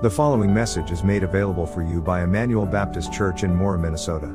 The 0.00 0.08
following 0.08 0.54
message 0.54 0.92
is 0.92 1.02
made 1.02 1.24
available 1.24 1.66
for 1.66 1.82
you 1.82 2.00
by 2.00 2.22
Emmanuel 2.22 2.64
Baptist 2.64 3.12
Church 3.12 3.42
in 3.42 3.52
Mora, 3.52 3.80
Minnesota. 3.80 4.28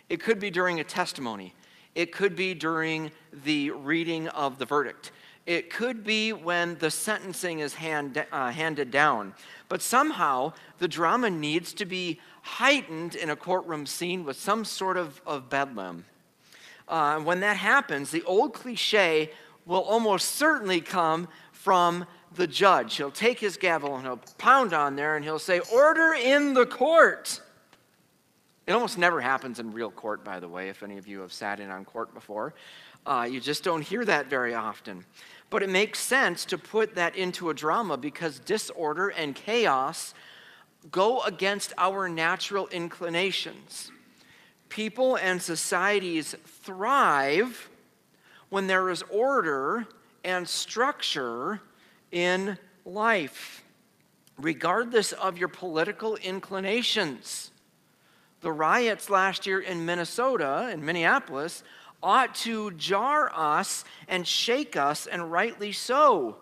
It 0.07 0.21
could 0.21 0.39
be 0.39 0.51
during 0.51 0.79
a 0.79 0.83
testimony, 0.83 1.55
it 1.95 2.11
could 2.11 2.35
be 2.35 2.53
during 2.53 3.09
the 3.33 3.71
reading 3.71 4.27
of 4.27 4.59
the 4.59 4.65
verdict. 4.65 5.11
It 5.47 5.69
could 5.69 6.03
be 6.03 6.33
when 6.33 6.77
the 6.77 6.91
sentencing 6.91 7.59
is 7.59 7.75
hand, 7.75 8.23
uh, 8.33 8.51
handed 8.51 8.91
down. 8.91 9.33
But 9.69 9.81
somehow 9.81 10.51
the 10.77 10.89
drama 10.89 11.29
needs 11.29 11.73
to 11.75 11.85
be 11.85 12.19
heightened 12.41 13.15
in 13.15 13.29
a 13.29 13.35
courtroom 13.37 13.85
scene 13.85 14.25
with 14.25 14.37
some 14.37 14.65
sort 14.65 14.97
of, 14.97 15.21
of 15.25 15.49
bedlam. 15.49 16.03
Uh, 16.85 17.19
when 17.21 17.39
that 17.39 17.55
happens, 17.55 18.11
the 18.11 18.23
old 18.23 18.53
cliche 18.53 19.31
will 19.65 19.83
almost 19.83 20.35
certainly 20.35 20.81
come 20.81 21.29
from 21.53 22.05
the 22.35 22.47
judge. 22.47 22.97
He'll 22.97 23.09
take 23.09 23.39
his 23.39 23.55
gavel 23.55 23.95
and 23.95 24.03
he'll 24.03 24.19
pound 24.37 24.73
on 24.73 24.97
there 24.97 25.15
and 25.15 25.23
he'll 25.23 25.39
say, 25.39 25.61
Order 25.73 26.13
in 26.13 26.55
the 26.55 26.65
court. 26.65 27.41
It 28.65 28.73
almost 28.73 28.97
never 28.97 29.21
happens 29.21 29.59
in 29.59 29.71
real 29.71 29.91
court, 29.91 30.25
by 30.25 30.41
the 30.41 30.49
way, 30.49 30.67
if 30.67 30.83
any 30.83 30.97
of 30.97 31.07
you 31.07 31.21
have 31.21 31.31
sat 31.31 31.61
in 31.61 31.69
on 31.69 31.85
court 31.85 32.13
before. 32.13 32.53
Uh, 33.07 33.25
you 33.29 33.39
just 33.39 33.63
don't 33.63 33.81
hear 33.81 34.03
that 34.03 34.27
very 34.27 34.53
often. 34.53 35.05
But 35.49 35.63
it 35.63 35.69
makes 35.69 35.99
sense 35.99 36.43
to 36.45 36.57
put 36.57 36.95
that 36.95 37.15
into 37.15 37.49
a 37.49 37.53
drama 37.53 37.97
because 37.97 38.39
disorder 38.39 39.09
and 39.09 39.33
chaos 39.33 40.13
go 40.91 41.21
against 41.21 41.73
our 41.77 42.09
natural 42.09 42.67
inclinations. 42.67 43.91
People 44.69 45.15
and 45.15 45.41
societies 45.41 46.35
thrive 46.45 47.69
when 48.49 48.67
there 48.67 48.89
is 48.89 49.03
order 49.09 49.87
and 50.23 50.47
structure 50.47 51.61
in 52.11 52.57
life, 52.85 53.63
regardless 54.37 55.13
of 55.13 55.37
your 55.37 55.47
political 55.47 56.15
inclinations. 56.17 57.51
The 58.41 58.51
riots 58.51 59.09
last 59.09 59.47
year 59.47 59.59
in 59.59 59.85
Minnesota, 59.85 60.69
in 60.71 60.85
Minneapolis, 60.85 61.63
ought 62.07 62.33
to 62.33 62.71
jar 62.71 63.29
us 63.35 63.83
and 64.07 64.25
shake 64.25 64.77
us, 64.77 65.07
and 65.07 65.29
rightly 65.29 65.73
so. 65.73 66.37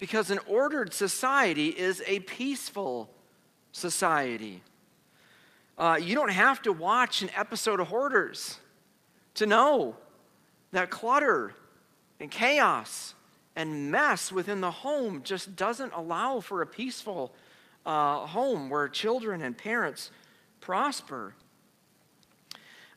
Because 0.00 0.32
an 0.32 0.40
ordered 0.48 0.92
society 0.92 1.68
is 1.68 2.02
a 2.08 2.18
peaceful 2.20 3.08
society. 3.70 4.62
Uh, 5.78 5.96
you 6.02 6.16
don't 6.16 6.32
have 6.32 6.60
to 6.62 6.72
watch 6.72 7.22
an 7.22 7.30
episode 7.36 7.78
of 7.78 7.86
Hoarders 7.86 8.58
to 9.34 9.46
know 9.46 9.94
that 10.72 10.90
clutter 10.90 11.54
and 12.18 12.28
chaos 12.28 13.14
and 13.54 13.92
mess 13.92 14.32
within 14.32 14.60
the 14.60 14.72
home 14.72 15.22
just 15.22 15.54
doesn't 15.54 15.92
allow 15.92 16.40
for 16.40 16.62
a 16.62 16.66
peaceful 16.66 17.32
uh, 17.86 18.26
home 18.26 18.70
where 18.70 18.88
children 18.88 19.40
and 19.40 19.56
parents 19.56 20.10
prosper. 20.60 21.36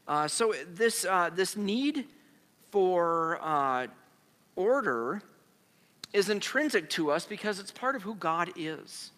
Uh, 0.08 0.28
so, 0.28 0.54
this, 0.74 1.04
uh, 1.04 1.30
this 1.34 1.58
need 1.58 2.06
for 2.72 3.40
uh, 3.42 3.88
order 4.56 5.22
is 6.14 6.30
intrinsic 6.30 6.90
to 6.90 7.12
us 7.12 7.26
because 7.26 7.60
it's 7.60 7.72
part 7.72 7.96
of 7.96 8.04
who 8.04 8.16
God 8.16 8.52
is. 8.56 9.12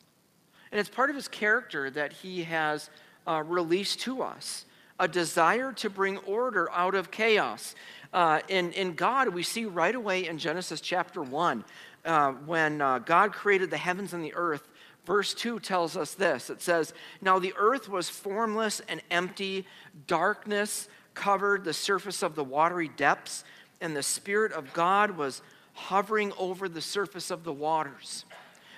And 0.71 0.79
it's 0.79 0.89
part 0.89 1.09
of 1.09 1.15
his 1.15 1.27
character 1.27 1.89
that 1.91 2.13
he 2.13 2.43
has 2.43 2.89
uh, 3.27 3.43
released 3.45 3.99
to 4.01 4.23
us 4.23 4.65
a 4.99 5.07
desire 5.07 5.71
to 5.73 5.89
bring 5.89 6.17
order 6.19 6.69
out 6.71 6.95
of 6.95 7.11
chaos. 7.11 7.75
Uh, 8.11 8.39
in, 8.47 8.71
in 8.73 8.95
God, 8.95 9.29
we 9.29 9.43
see 9.43 9.65
right 9.65 9.93
away 9.95 10.27
in 10.27 10.37
Genesis 10.37 10.81
chapter 10.81 11.21
1, 11.21 11.63
uh, 12.05 12.31
when 12.31 12.79
God 13.05 13.31
created 13.31 13.69
the 13.69 13.77
heavens 13.77 14.13
and 14.13 14.23
the 14.23 14.33
earth, 14.33 14.67
Verse 15.09 15.33
2 15.33 15.59
tells 15.59 15.97
us 15.97 16.13
this 16.13 16.51
it 16.51 16.61
says, 16.61 16.93
Now 17.19 17.39
the 17.39 17.55
earth 17.57 17.89
was 17.89 18.09
formless 18.09 18.79
and 18.87 19.01
empty, 19.09 19.65
darkness 20.05 20.87
covered 21.15 21.63
the 21.63 21.73
surface 21.73 22.21
of 22.21 22.35
the 22.35 22.43
watery 22.43 22.89
depths, 22.95 23.43
and 23.81 23.95
the 23.95 24.03
Spirit 24.03 24.51
of 24.51 24.71
God 24.71 25.17
was 25.17 25.41
hovering 25.73 26.31
over 26.37 26.69
the 26.69 26.79
surface 26.79 27.31
of 27.31 27.43
the 27.43 27.51
waters. 27.51 28.23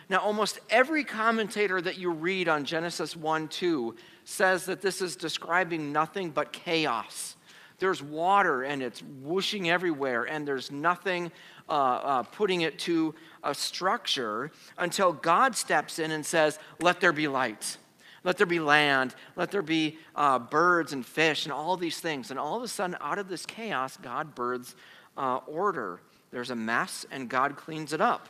Now, 0.07 0.19
almost 0.19 0.59
every 0.69 1.03
commentator 1.03 1.81
that 1.81 1.97
you 1.97 2.11
read 2.11 2.47
on 2.47 2.63
Genesis 2.63 3.13
1 3.13 3.49
2 3.49 3.97
says 4.23 4.67
that 4.67 4.81
this 4.81 5.01
is 5.01 5.17
describing 5.17 5.91
nothing 5.91 6.29
but 6.29 6.53
chaos. 6.53 7.35
There's 7.79 8.01
water 8.01 8.63
and 8.63 8.81
it's 8.81 9.03
whooshing 9.21 9.69
everywhere, 9.69 10.23
and 10.23 10.47
there's 10.47 10.71
nothing 10.71 11.29
uh, 11.71 11.73
uh, 11.73 12.23
putting 12.23 12.61
it 12.61 12.77
to 12.77 13.15
a 13.43 13.55
structure 13.55 14.51
until 14.77 15.13
God 15.13 15.55
steps 15.55 15.99
in 15.99 16.11
and 16.11 16.25
says, 16.25 16.59
Let 16.81 16.99
there 16.99 17.13
be 17.13 17.29
light. 17.29 17.77
Let 18.25 18.37
there 18.37 18.45
be 18.45 18.59
land. 18.59 19.15
Let 19.37 19.51
there 19.51 19.61
be 19.61 19.97
uh, 20.13 20.37
birds 20.37 20.91
and 20.91 21.05
fish 21.05 21.45
and 21.45 21.53
all 21.53 21.77
these 21.77 21.99
things. 21.99 22.29
And 22.29 22.37
all 22.37 22.57
of 22.57 22.63
a 22.63 22.67
sudden, 22.67 22.97
out 22.99 23.17
of 23.17 23.29
this 23.29 23.45
chaos, 23.45 23.97
God 23.97 24.35
births 24.35 24.75
uh, 25.17 25.37
order. 25.47 26.01
There's 26.29 26.51
a 26.51 26.55
mess, 26.55 27.05
and 27.09 27.29
God 27.29 27.55
cleans 27.55 27.93
it 27.93 28.01
up. 28.01 28.27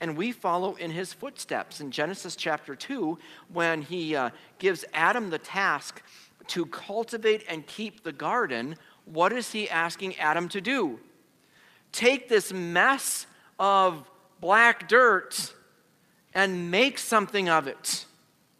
And 0.00 0.16
we 0.16 0.32
follow 0.32 0.74
in 0.76 0.90
his 0.90 1.12
footsteps. 1.12 1.80
In 1.80 1.90
Genesis 1.90 2.34
chapter 2.34 2.74
2, 2.74 3.18
when 3.52 3.82
he 3.82 4.16
uh, 4.16 4.30
gives 4.58 4.86
Adam 4.94 5.28
the 5.28 5.38
task 5.38 6.02
to 6.48 6.64
cultivate 6.64 7.44
and 7.46 7.66
keep 7.66 8.02
the 8.02 8.12
garden, 8.12 8.76
what 9.04 9.32
is 9.32 9.52
he 9.52 9.68
asking 9.68 10.16
Adam 10.16 10.48
to 10.48 10.62
do? 10.62 10.98
Take 11.92 12.28
this 12.28 12.52
mess 12.52 13.26
of 13.58 14.08
black 14.40 14.88
dirt 14.88 15.54
and 16.34 16.70
make 16.70 16.98
something 16.98 17.48
of 17.48 17.66
it. 17.66 18.06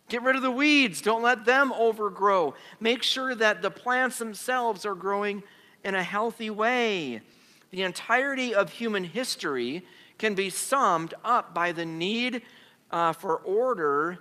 Get 0.08 0.22
rid 0.22 0.34
of 0.34 0.42
the 0.42 0.50
weeds. 0.50 1.00
Don't 1.00 1.22
let 1.22 1.44
them 1.44 1.72
overgrow. 1.72 2.54
Make 2.80 3.02
sure 3.02 3.34
that 3.34 3.62
the 3.62 3.70
plants 3.70 4.18
themselves 4.18 4.84
are 4.84 4.96
growing 4.96 5.42
in 5.84 5.94
a 5.94 6.02
healthy 6.02 6.50
way. 6.50 7.22
The 7.70 7.82
entirety 7.82 8.54
of 8.54 8.72
human 8.72 9.04
history 9.04 9.84
can 10.18 10.34
be 10.34 10.50
summed 10.50 11.14
up 11.24 11.54
by 11.54 11.72
the 11.72 11.86
need 11.86 12.42
uh, 12.90 13.12
for 13.12 13.36
order 13.36 14.18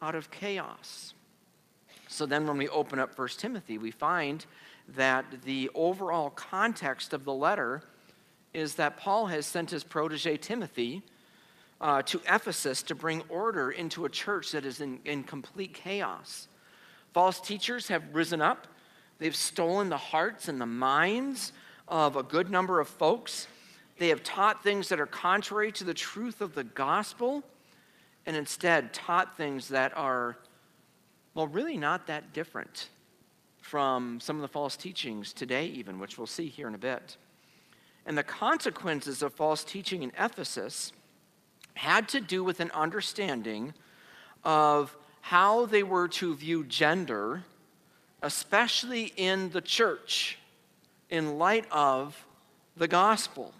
out 0.00 0.14
of 0.14 0.30
chaos. 0.30 1.14
So 2.06 2.24
then, 2.24 2.46
when 2.46 2.56
we 2.56 2.68
open 2.68 2.98
up 2.98 3.18
1 3.18 3.28
Timothy, 3.36 3.76
we 3.76 3.90
find 3.90 4.46
that 4.96 5.42
the 5.44 5.70
overall 5.74 6.30
context 6.30 7.12
of 7.12 7.24
the 7.24 7.32
letter 7.32 7.82
is 8.54 8.74
that 8.76 8.96
Paul 8.96 9.26
has 9.26 9.44
sent 9.46 9.70
his 9.70 9.84
protege 9.84 10.36
Timothy 10.38 11.02
uh, 11.80 12.02
to 12.02 12.20
Ephesus 12.28 12.82
to 12.84 12.94
bring 12.94 13.22
order 13.28 13.70
into 13.70 14.04
a 14.04 14.08
church 14.08 14.52
that 14.52 14.64
is 14.64 14.80
in, 14.80 14.98
in 15.04 15.22
complete 15.22 15.74
chaos. 15.74 16.48
False 17.12 17.40
teachers 17.40 17.88
have 17.88 18.02
risen 18.12 18.40
up, 18.40 18.66
they've 19.18 19.36
stolen 19.36 19.88
the 19.88 19.96
hearts 19.96 20.48
and 20.48 20.60
the 20.60 20.66
minds 20.66 21.52
of 21.86 22.16
a 22.16 22.22
good 22.22 22.50
number 22.50 22.80
of 22.80 22.88
folks. 22.88 23.46
They 23.98 24.08
have 24.08 24.22
taught 24.22 24.62
things 24.62 24.88
that 24.88 25.00
are 25.00 25.06
contrary 25.06 25.72
to 25.72 25.84
the 25.84 25.94
truth 25.94 26.40
of 26.40 26.54
the 26.54 26.64
gospel 26.64 27.42
and 28.26 28.36
instead 28.36 28.92
taught 28.92 29.36
things 29.36 29.68
that 29.68 29.96
are, 29.96 30.36
well, 31.34 31.46
really 31.46 31.76
not 31.76 32.06
that 32.06 32.32
different 32.32 32.88
from 33.68 34.18
some 34.18 34.36
of 34.36 34.42
the 34.42 34.48
false 34.48 34.78
teachings 34.78 35.34
today, 35.34 35.66
even, 35.66 35.98
which 35.98 36.16
we'll 36.16 36.26
see 36.26 36.48
here 36.48 36.68
in 36.68 36.74
a 36.74 36.78
bit. 36.78 37.18
And 38.06 38.16
the 38.16 38.22
consequences 38.22 39.22
of 39.22 39.34
false 39.34 39.62
teaching 39.62 40.02
in 40.02 40.10
Ephesus 40.18 40.92
had 41.74 42.08
to 42.08 42.20
do 42.20 42.42
with 42.42 42.60
an 42.60 42.70
understanding 42.70 43.74
of 44.42 44.96
how 45.20 45.66
they 45.66 45.82
were 45.82 46.08
to 46.08 46.34
view 46.34 46.64
gender, 46.64 47.44
especially 48.22 49.12
in 49.18 49.50
the 49.50 49.60
church, 49.60 50.38
in 51.10 51.36
light 51.36 51.66
of 51.70 52.24
the 52.74 52.88
gospel. 52.88 53.52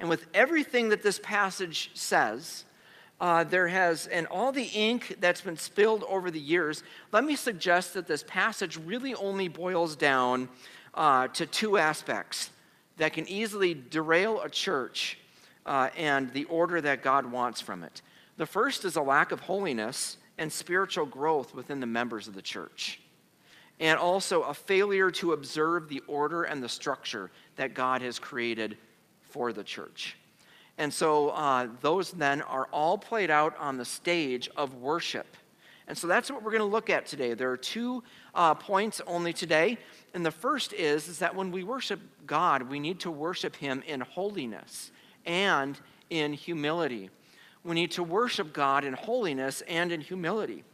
And 0.00 0.08
with 0.08 0.26
everything 0.34 0.88
that 0.88 1.04
this 1.04 1.20
passage 1.22 1.92
says, 1.94 2.64
uh, 3.20 3.44
there 3.44 3.68
has, 3.68 4.06
and 4.08 4.26
all 4.26 4.52
the 4.52 4.64
ink 4.74 5.16
that's 5.20 5.40
been 5.40 5.56
spilled 5.56 6.04
over 6.08 6.30
the 6.30 6.40
years, 6.40 6.82
let 7.12 7.24
me 7.24 7.36
suggest 7.36 7.94
that 7.94 8.06
this 8.06 8.24
passage 8.26 8.76
really 8.76 9.14
only 9.14 9.48
boils 9.48 9.96
down 9.96 10.48
uh, 10.94 11.28
to 11.28 11.46
two 11.46 11.78
aspects 11.78 12.50
that 12.96 13.12
can 13.12 13.28
easily 13.28 13.74
derail 13.74 14.40
a 14.40 14.48
church 14.48 15.18
uh, 15.66 15.88
and 15.96 16.32
the 16.32 16.44
order 16.44 16.80
that 16.80 17.02
God 17.02 17.26
wants 17.26 17.60
from 17.60 17.82
it. 17.82 18.02
The 18.36 18.46
first 18.46 18.84
is 18.84 18.96
a 18.96 19.02
lack 19.02 19.32
of 19.32 19.40
holiness 19.40 20.16
and 20.38 20.52
spiritual 20.52 21.06
growth 21.06 21.54
within 21.54 21.80
the 21.80 21.86
members 21.86 22.26
of 22.26 22.34
the 22.34 22.42
church, 22.42 23.00
and 23.78 23.98
also 23.98 24.42
a 24.42 24.54
failure 24.54 25.10
to 25.12 25.32
observe 25.32 25.88
the 25.88 26.02
order 26.08 26.42
and 26.42 26.62
the 26.62 26.68
structure 26.68 27.30
that 27.56 27.74
God 27.74 28.02
has 28.02 28.18
created 28.18 28.76
for 29.22 29.52
the 29.52 29.64
church. 29.64 30.16
And 30.78 30.92
so 30.92 31.30
uh, 31.30 31.68
those 31.80 32.10
then 32.10 32.42
are 32.42 32.66
all 32.72 32.98
played 32.98 33.30
out 33.30 33.56
on 33.58 33.76
the 33.76 33.84
stage 33.84 34.48
of 34.56 34.74
worship. 34.74 35.36
And 35.86 35.96
so 35.96 36.06
that's 36.06 36.30
what 36.30 36.42
we're 36.42 36.50
going 36.50 36.60
to 36.60 36.64
look 36.64 36.90
at 36.90 37.06
today. 37.06 37.34
There 37.34 37.50
are 37.50 37.56
two 37.56 38.02
uh, 38.34 38.54
points 38.54 39.00
only 39.06 39.32
today. 39.32 39.78
And 40.14 40.24
the 40.24 40.30
first 40.30 40.72
is, 40.72 41.08
is 41.08 41.18
that 41.18 41.34
when 41.34 41.52
we 41.52 41.62
worship 41.62 42.00
God, 42.26 42.62
we 42.70 42.80
need 42.80 43.00
to 43.00 43.10
worship 43.10 43.56
Him 43.56 43.82
in 43.86 44.00
holiness 44.00 44.90
and 45.26 45.78
in 46.10 46.32
humility. 46.32 47.10
We 47.62 47.74
need 47.74 47.92
to 47.92 48.02
worship 48.02 48.52
God 48.52 48.84
in 48.84 48.94
holiness 48.94 49.62
and 49.68 49.92
in 49.92 50.00
humility. 50.00 50.64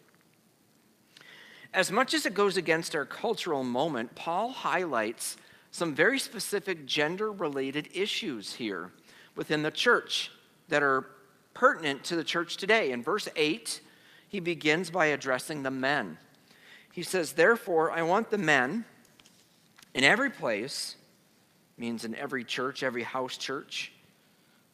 As 1.72 1.92
much 1.92 2.14
as 2.14 2.26
it 2.26 2.34
goes 2.34 2.56
against 2.56 2.96
our 2.96 3.04
cultural 3.04 3.62
moment, 3.62 4.14
Paul 4.14 4.50
highlights 4.50 5.36
some 5.70 5.94
very 5.94 6.18
specific 6.18 6.84
gender 6.84 7.30
related 7.30 7.88
issues 7.94 8.54
here 8.54 8.90
within 9.40 9.62
the 9.62 9.70
church 9.70 10.30
that 10.68 10.82
are 10.82 11.06
pertinent 11.54 12.04
to 12.04 12.14
the 12.14 12.22
church 12.22 12.58
today. 12.58 12.92
In 12.92 13.02
verse 13.02 13.26
8, 13.34 13.80
he 14.28 14.38
begins 14.38 14.90
by 14.90 15.06
addressing 15.06 15.62
the 15.62 15.70
men. 15.70 16.18
He 16.92 17.02
says, 17.02 17.32
Therefore, 17.32 17.90
I 17.90 18.02
want 18.02 18.28
the 18.28 18.36
men 18.36 18.84
in 19.94 20.04
every 20.04 20.28
place, 20.28 20.96
means 21.78 22.04
in 22.04 22.14
every 22.16 22.44
church, 22.44 22.82
every 22.82 23.02
house 23.02 23.38
church, 23.38 23.92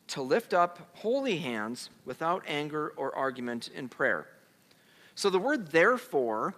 to 0.09 0.21
lift 0.21 0.53
up 0.53 0.91
holy 0.95 1.37
hands 1.37 1.91
without 2.05 2.43
anger 2.49 2.93
or 2.97 3.15
argument 3.15 3.69
in 3.73 3.89
prayer. 3.89 4.27
So 5.15 5.31
the 5.31 5.39
word 5.39 5.69
therefore 5.69 6.57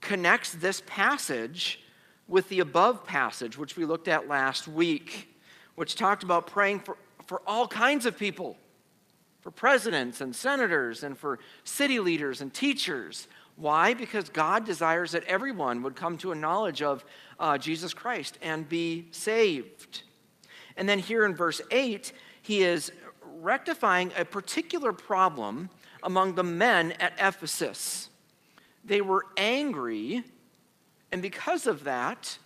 connects 0.00 0.50
this 0.50 0.82
passage 0.84 1.80
with 2.26 2.48
the 2.48 2.58
above 2.58 3.06
passage, 3.06 3.56
which 3.56 3.76
we 3.76 3.84
looked 3.84 4.08
at 4.08 4.26
last 4.26 4.66
week, 4.66 5.28
which 5.76 5.94
talked 5.94 6.24
about 6.24 6.48
praying 6.48 6.80
for, 6.80 6.96
for 7.26 7.42
all 7.46 7.68
kinds 7.68 8.06
of 8.06 8.18
people 8.18 8.56
for 9.40 9.50
presidents 9.50 10.20
and 10.20 10.34
senators 10.34 11.02
and 11.02 11.16
for 11.16 11.38
city 11.64 12.00
leaders 12.00 12.40
and 12.40 12.52
teachers. 12.52 13.28
Why? 13.54 13.94
Because 13.94 14.28
God 14.28 14.64
desires 14.64 15.12
that 15.12 15.24
everyone 15.24 15.82
would 15.82 15.94
come 15.94 16.18
to 16.18 16.32
a 16.32 16.34
knowledge 16.34 16.82
of 16.82 17.04
uh, 17.38 17.56
Jesus 17.56 17.94
Christ 17.94 18.38
and 18.42 18.68
be 18.68 19.06
saved. 19.12 20.02
And 20.76 20.88
then 20.88 20.98
here 20.98 21.24
in 21.24 21.34
verse 21.34 21.60
8, 21.70 22.12
he 22.42 22.62
is 22.62 22.90
rectifying 23.22 24.12
a 24.16 24.24
particular 24.24 24.92
problem 24.92 25.70
among 26.02 26.34
the 26.34 26.42
men 26.42 26.92
at 26.92 27.12
Ephesus. 27.18 28.08
They 28.84 29.00
were 29.00 29.26
angry 29.36 30.24
and 31.12 31.22
because 31.22 31.66
of 31.66 31.84
that, 31.84 32.38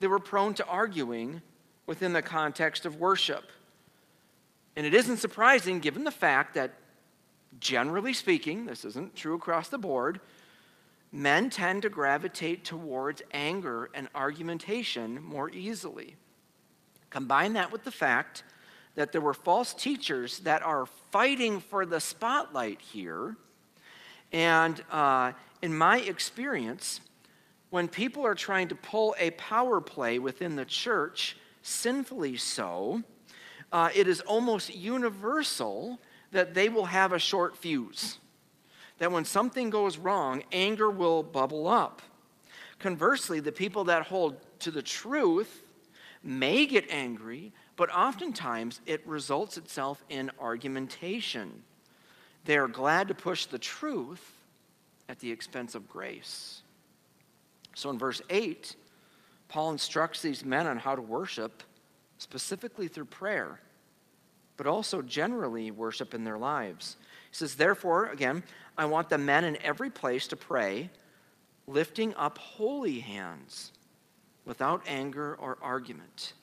they 0.00 0.06
were 0.06 0.18
prone 0.18 0.54
to 0.54 0.66
arguing 0.66 1.42
within 1.86 2.12
the 2.12 2.22
context 2.22 2.86
of 2.86 2.96
worship. 2.96 3.44
And 4.76 4.86
it 4.86 4.94
isn't 4.94 5.16
surprising 5.16 5.80
given 5.80 6.04
the 6.04 6.10
fact 6.10 6.54
that, 6.54 6.74
generally 7.58 8.12
speaking, 8.12 8.66
this 8.66 8.84
isn't 8.84 9.16
true 9.16 9.34
across 9.34 9.68
the 9.68 9.78
board, 9.78 10.20
men 11.10 11.48
tend 11.48 11.82
to 11.82 11.88
gravitate 11.88 12.64
towards 12.64 13.22
anger 13.32 13.88
and 13.94 14.08
argumentation 14.14 15.22
more 15.22 15.50
easily. 15.50 16.16
Combine 17.08 17.54
that 17.54 17.72
with 17.72 17.84
the 17.84 17.90
fact 17.90 18.44
that 18.96 19.12
there 19.12 19.20
were 19.20 19.34
false 19.34 19.72
teachers 19.72 20.40
that 20.40 20.62
are 20.62 20.86
fighting 21.10 21.60
for 21.60 21.86
the 21.86 22.00
spotlight 22.00 22.80
here. 22.80 23.36
And 24.32 24.82
uh, 24.90 25.32
in 25.62 25.76
my 25.76 26.00
experience, 26.00 27.00
when 27.70 27.88
people 27.88 28.26
are 28.26 28.34
trying 28.34 28.68
to 28.68 28.74
pull 28.74 29.14
a 29.18 29.30
power 29.32 29.80
play 29.80 30.18
within 30.18 30.56
the 30.56 30.64
church, 30.64 31.36
sinfully 31.62 32.36
so, 32.36 33.02
uh, 33.72 33.90
it 33.94 34.08
is 34.08 34.20
almost 34.22 34.74
universal 34.74 36.00
that 36.32 36.54
they 36.54 36.68
will 36.68 36.86
have 36.86 37.12
a 37.12 37.18
short 37.18 37.56
fuse. 37.56 38.18
That 38.98 39.12
when 39.12 39.24
something 39.24 39.70
goes 39.70 39.98
wrong, 39.98 40.42
anger 40.52 40.90
will 40.90 41.22
bubble 41.22 41.68
up. 41.68 42.02
Conversely, 42.78 43.40
the 43.40 43.52
people 43.52 43.84
that 43.84 44.06
hold 44.06 44.36
to 44.60 44.70
the 44.70 44.82
truth 44.82 45.62
may 46.22 46.66
get 46.66 46.90
angry, 46.90 47.52
but 47.76 47.90
oftentimes 47.90 48.80
it 48.86 49.06
results 49.06 49.56
itself 49.56 50.04
in 50.08 50.30
argumentation. 50.40 51.62
They 52.44 52.56
are 52.56 52.68
glad 52.68 53.08
to 53.08 53.14
push 53.14 53.46
the 53.46 53.58
truth 53.58 54.32
at 55.08 55.18
the 55.20 55.30
expense 55.30 55.74
of 55.74 55.88
grace. 55.88 56.62
So 57.74 57.90
in 57.90 57.98
verse 57.98 58.22
8, 58.30 58.74
Paul 59.48 59.72
instructs 59.72 60.22
these 60.22 60.44
men 60.44 60.66
on 60.66 60.78
how 60.78 60.96
to 60.96 61.02
worship, 61.02 61.62
specifically 62.18 62.88
through 62.88 63.06
prayer, 63.06 63.60
but 64.56 64.66
also 64.66 65.02
generally 65.02 65.70
worship 65.70 66.14
in 66.14 66.24
their 66.24 66.38
lives. 66.38 66.96
He 67.30 67.36
says, 67.36 67.54
Therefore, 67.54 68.06
again, 68.06 68.42
I 68.78 68.86
want 68.86 69.08
the 69.08 69.18
men 69.18 69.44
in 69.44 69.60
every 69.62 69.90
place 69.90 70.26
to 70.28 70.36
pray, 70.36 70.90
lifting 71.66 72.14
up 72.14 72.38
holy 72.38 73.00
hands 73.00 73.72
without 74.44 74.82
anger 74.86 75.34
or 75.34 75.58
argument. 75.60 76.34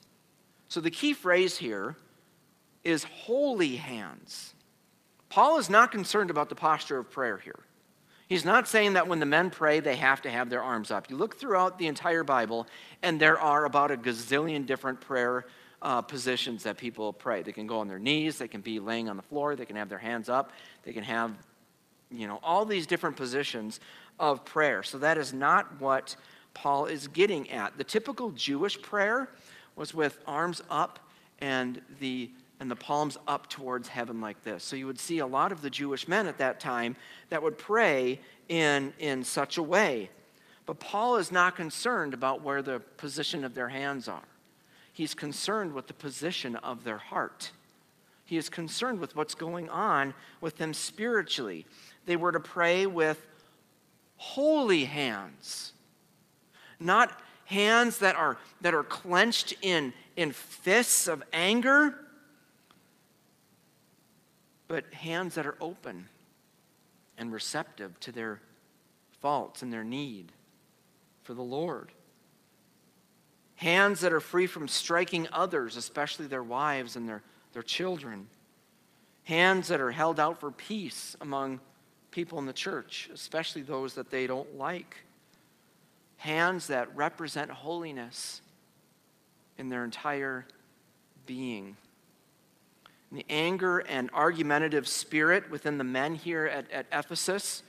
So 0.68 0.80
the 0.80 0.90
key 0.90 1.12
phrase 1.12 1.56
here 1.56 1.96
is 2.82 3.04
holy 3.04 3.76
hands. 3.76 4.54
Paul 5.28 5.58
is 5.58 5.70
not 5.70 5.90
concerned 5.90 6.30
about 6.30 6.48
the 6.48 6.54
posture 6.54 6.98
of 6.98 7.10
prayer 7.10 7.38
here. 7.38 7.60
He's 8.28 8.44
not 8.44 8.68
saying 8.68 8.94
that 8.94 9.06
when 9.06 9.20
the 9.20 9.26
men 9.26 9.50
pray, 9.50 9.80
they 9.80 9.96
have 9.96 10.22
to 10.22 10.30
have 10.30 10.48
their 10.48 10.62
arms 10.62 10.90
up. 10.90 11.10
You 11.10 11.16
look 11.16 11.38
throughout 11.38 11.78
the 11.78 11.86
entire 11.86 12.24
Bible, 12.24 12.66
and 13.02 13.20
there 13.20 13.38
are 13.38 13.64
about 13.64 13.90
a 13.90 13.96
gazillion 13.96 14.64
different 14.66 15.00
prayer 15.00 15.46
uh, 15.84 16.00
positions 16.00 16.62
that 16.62 16.78
people 16.78 17.12
pray. 17.12 17.42
They 17.42 17.52
can 17.52 17.66
go 17.66 17.78
on 17.78 17.88
their 17.88 17.98
knees, 17.98 18.38
they 18.38 18.48
can 18.48 18.62
be 18.62 18.80
laying 18.80 19.08
on 19.08 19.16
the 19.16 19.22
floor, 19.22 19.54
they 19.54 19.66
can 19.66 19.76
have 19.76 19.90
their 19.90 19.98
hands 19.98 20.28
up, 20.28 20.50
they 20.82 20.92
can 20.92 21.04
have, 21.04 21.32
you 22.10 22.26
know, 22.26 22.40
all 22.42 22.64
these 22.64 22.86
different 22.86 23.16
positions 23.16 23.80
of 24.18 24.44
prayer. 24.44 24.82
So 24.82 24.98
that 24.98 25.18
is 25.18 25.34
not 25.34 25.80
what 25.80 26.16
Paul 26.54 26.86
is 26.86 27.06
getting 27.08 27.50
at. 27.50 27.76
The 27.76 27.84
typical 27.84 28.30
Jewish 28.30 28.80
prayer 28.80 29.28
was 29.76 29.92
with 29.92 30.18
arms 30.26 30.62
up 30.70 30.98
and 31.38 31.80
the 32.00 32.30
and 32.60 32.70
the 32.70 32.76
palms 32.76 33.18
up 33.26 33.50
towards 33.50 33.88
heaven 33.88 34.20
like 34.20 34.42
this. 34.44 34.62
So 34.62 34.76
you 34.76 34.86
would 34.86 35.00
see 35.00 35.18
a 35.18 35.26
lot 35.26 35.50
of 35.50 35.60
the 35.60 35.68
Jewish 35.68 36.06
men 36.06 36.28
at 36.28 36.38
that 36.38 36.60
time 36.60 36.94
that 37.28 37.42
would 37.42 37.58
pray 37.58 38.20
in, 38.48 38.92
in 39.00 39.24
such 39.24 39.58
a 39.58 39.62
way. 39.62 40.08
But 40.64 40.78
Paul 40.78 41.16
is 41.16 41.32
not 41.32 41.56
concerned 41.56 42.14
about 42.14 42.42
where 42.42 42.62
the 42.62 42.78
position 42.96 43.44
of 43.44 43.54
their 43.54 43.68
hands 43.68 44.08
are. 44.08 44.22
He's 44.94 45.12
concerned 45.12 45.74
with 45.74 45.88
the 45.88 45.92
position 45.92 46.54
of 46.54 46.84
their 46.84 46.98
heart. 46.98 47.50
He 48.24 48.36
is 48.36 48.48
concerned 48.48 49.00
with 49.00 49.16
what's 49.16 49.34
going 49.34 49.68
on 49.68 50.14
with 50.40 50.56
them 50.56 50.72
spiritually. 50.72 51.66
They 52.06 52.14
were 52.14 52.30
to 52.30 52.38
pray 52.38 52.86
with 52.86 53.20
holy 54.16 54.84
hands, 54.84 55.72
not 56.78 57.20
hands 57.46 57.98
that 57.98 58.14
are, 58.14 58.38
that 58.60 58.72
are 58.72 58.84
clenched 58.84 59.54
in, 59.62 59.92
in 60.16 60.30
fists 60.30 61.08
of 61.08 61.24
anger, 61.32 61.96
but 64.68 64.94
hands 64.94 65.34
that 65.34 65.44
are 65.44 65.56
open 65.60 66.08
and 67.18 67.32
receptive 67.32 67.98
to 67.98 68.12
their 68.12 68.40
faults 69.20 69.60
and 69.60 69.72
their 69.72 69.82
need 69.82 70.30
for 71.24 71.34
the 71.34 71.42
Lord. 71.42 71.90
Hands 73.56 73.98
that 74.00 74.12
are 74.12 74.20
free 74.20 74.46
from 74.46 74.68
striking 74.68 75.28
others, 75.32 75.76
especially 75.76 76.26
their 76.26 76.42
wives 76.42 76.96
and 76.96 77.08
their, 77.08 77.22
their 77.52 77.62
children. 77.62 78.26
Hands 79.24 79.66
that 79.68 79.80
are 79.80 79.92
held 79.92 80.20
out 80.20 80.40
for 80.40 80.50
peace 80.50 81.16
among 81.20 81.60
people 82.10 82.38
in 82.38 82.46
the 82.46 82.52
church, 82.52 83.08
especially 83.12 83.62
those 83.62 83.94
that 83.94 84.10
they 84.10 84.26
don't 84.26 84.56
like. 84.56 84.98
Hands 86.16 86.66
that 86.66 86.94
represent 86.96 87.50
holiness 87.50 88.40
in 89.58 89.68
their 89.68 89.84
entire 89.84 90.46
being 91.26 91.76
the 93.14 93.24
anger 93.30 93.78
and 93.78 94.10
argumentative 94.12 94.88
spirit 94.88 95.48
within 95.48 95.78
the 95.78 95.84
men 95.84 96.16
here 96.16 96.46
at, 96.46 96.70
at 96.72 96.86
Ephesus 96.92 97.62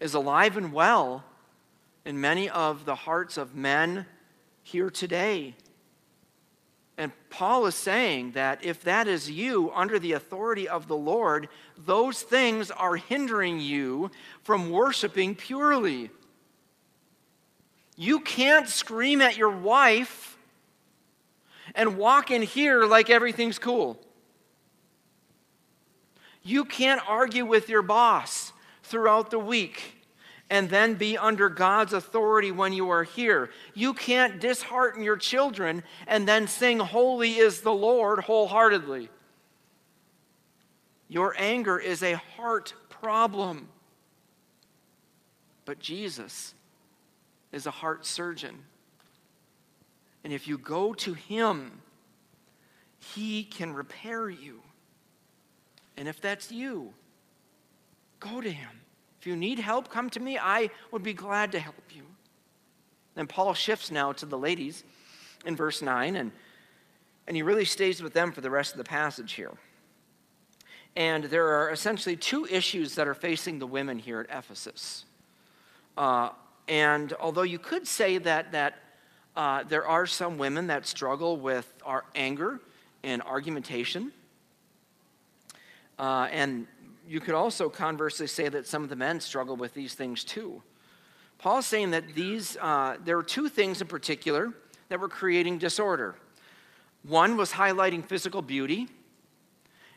is 0.00 0.14
alive 0.14 0.56
and 0.56 0.72
well 0.72 1.22
in 2.04 2.20
many 2.20 2.50
of 2.50 2.84
the 2.84 2.94
hearts 2.94 3.36
of 3.36 3.54
men 3.54 4.04
here 4.62 4.90
today. 4.90 5.54
And 6.96 7.12
Paul 7.30 7.64
is 7.66 7.74
saying 7.74 8.32
that 8.32 8.62
if 8.62 8.82
that 8.82 9.08
is 9.08 9.30
you 9.30 9.72
under 9.74 9.98
the 9.98 10.12
authority 10.12 10.68
of 10.68 10.86
the 10.86 10.96
Lord, 10.96 11.48
those 11.78 12.20
things 12.22 12.70
are 12.70 12.96
hindering 12.96 13.58
you 13.58 14.10
from 14.42 14.70
worshiping 14.70 15.34
purely. 15.34 16.10
You 17.96 18.20
can't 18.20 18.68
scream 18.68 19.22
at 19.22 19.36
your 19.36 19.50
wife 19.50 20.36
and 21.74 21.96
walk 21.96 22.30
in 22.30 22.42
here 22.42 22.84
like 22.84 23.08
everything's 23.08 23.58
cool. 23.58 23.98
You 26.42 26.64
can't 26.64 27.00
argue 27.08 27.46
with 27.46 27.68
your 27.68 27.82
boss 27.82 28.52
throughout 28.82 29.30
the 29.30 29.38
week 29.38 29.99
and 30.50 30.68
then 30.68 30.94
be 30.94 31.16
under 31.16 31.48
God's 31.48 31.92
authority 31.92 32.50
when 32.50 32.72
you 32.72 32.90
are 32.90 33.04
here. 33.04 33.50
You 33.72 33.94
can't 33.94 34.40
dishearten 34.40 35.04
your 35.04 35.16
children 35.16 35.84
and 36.08 36.26
then 36.26 36.48
sing, 36.48 36.80
Holy 36.80 37.36
is 37.36 37.60
the 37.60 37.72
Lord, 37.72 38.18
wholeheartedly. 38.18 39.08
Your 41.08 41.34
anger 41.38 41.78
is 41.78 42.02
a 42.02 42.14
heart 42.14 42.74
problem. 42.88 43.68
But 45.64 45.78
Jesus 45.78 46.52
is 47.52 47.66
a 47.66 47.70
heart 47.70 48.04
surgeon. 48.04 48.58
And 50.24 50.32
if 50.32 50.48
you 50.48 50.58
go 50.58 50.92
to 50.94 51.14
him, 51.14 51.80
he 52.98 53.44
can 53.44 53.72
repair 53.72 54.28
you. 54.28 54.60
And 55.96 56.08
if 56.08 56.20
that's 56.20 56.50
you, 56.50 56.92
go 58.18 58.40
to 58.40 58.50
him. 58.50 58.80
If 59.20 59.26
you 59.26 59.36
need 59.36 59.58
help, 59.58 59.90
come 59.90 60.08
to 60.10 60.20
me. 60.20 60.38
I 60.38 60.70
would 60.90 61.02
be 61.02 61.12
glad 61.12 61.52
to 61.52 61.60
help 61.60 61.74
you. 61.94 62.04
Then 63.14 63.26
Paul 63.26 63.52
shifts 63.52 63.90
now 63.90 64.12
to 64.12 64.24
the 64.24 64.38
ladies 64.38 64.82
in 65.44 65.56
verse 65.56 65.82
9, 65.82 66.16
and, 66.16 66.32
and 67.26 67.36
he 67.36 67.42
really 67.42 67.66
stays 67.66 68.02
with 68.02 68.14
them 68.14 68.32
for 68.32 68.40
the 68.40 68.48
rest 68.48 68.72
of 68.72 68.78
the 68.78 68.84
passage 68.84 69.34
here. 69.34 69.52
And 70.96 71.24
there 71.24 71.48
are 71.48 71.70
essentially 71.70 72.16
two 72.16 72.46
issues 72.46 72.94
that 72.94 73.06
are 73.06 73.14
facing 73.14 73.58
the 73.58 73.66
women 73.66 73.98
here 73.98 74.20
at 74.20 74.38
Ephesus. 74.38 75.04
Uh, 75.98 76.30
and 76.66 77.12
although 77.20 77.42
you 77.42 77.58
could 77.58 77.86
say 77.86 78.16
that, 78.16 78.52
that 78.52 78.78
uh, 79.36 79.64
there 79.64 79.86
are 79.86 80.06
some 80.06 80.38
women 80.38 80.66
that 80.68 80.86
struggle 80.86 81.36
with 81.36 81.70
our 81.84 82.04
anger 82.14 82.58
and 83.02 83.20
argumentation, 83.22 84.12
uh, 85.98 86.28
and 86.30 86.66
you 87.10 87.18
could 87.18 87.34
also 87.34 87.68
conversely 87.68 88.28
say 88.28 88.48
that 88.48 88.68
some 88.68 88.84
of 88.84 88.88
the 88.88 88.94
men 88.94 89.18
struggle 89.18 89.56
with 89.56 89.74
these 89.74 89.94
things 89.94 90.22
too. 90.22 90.62
Paul's 91.38 91.66
saying 91.66 91.90
that 91.90 92.14
these, 92.14 92.56
uh, 92.60 92.98
there 93.04 93.18
are 93.18 93.22
two 93.24 93.48
things 93.48 93.80
in 93.80 93.88
particular 93.88 94.54
that 94.90 95.00
were 95.00 95.08
creating 95.08 95.58
disorder. 95.58 96.14
One 97.02 97.36
was 97.36 97.50
highlighting 97.50 98.04
physical 98.04 98.42
beauty, 98.42 98.86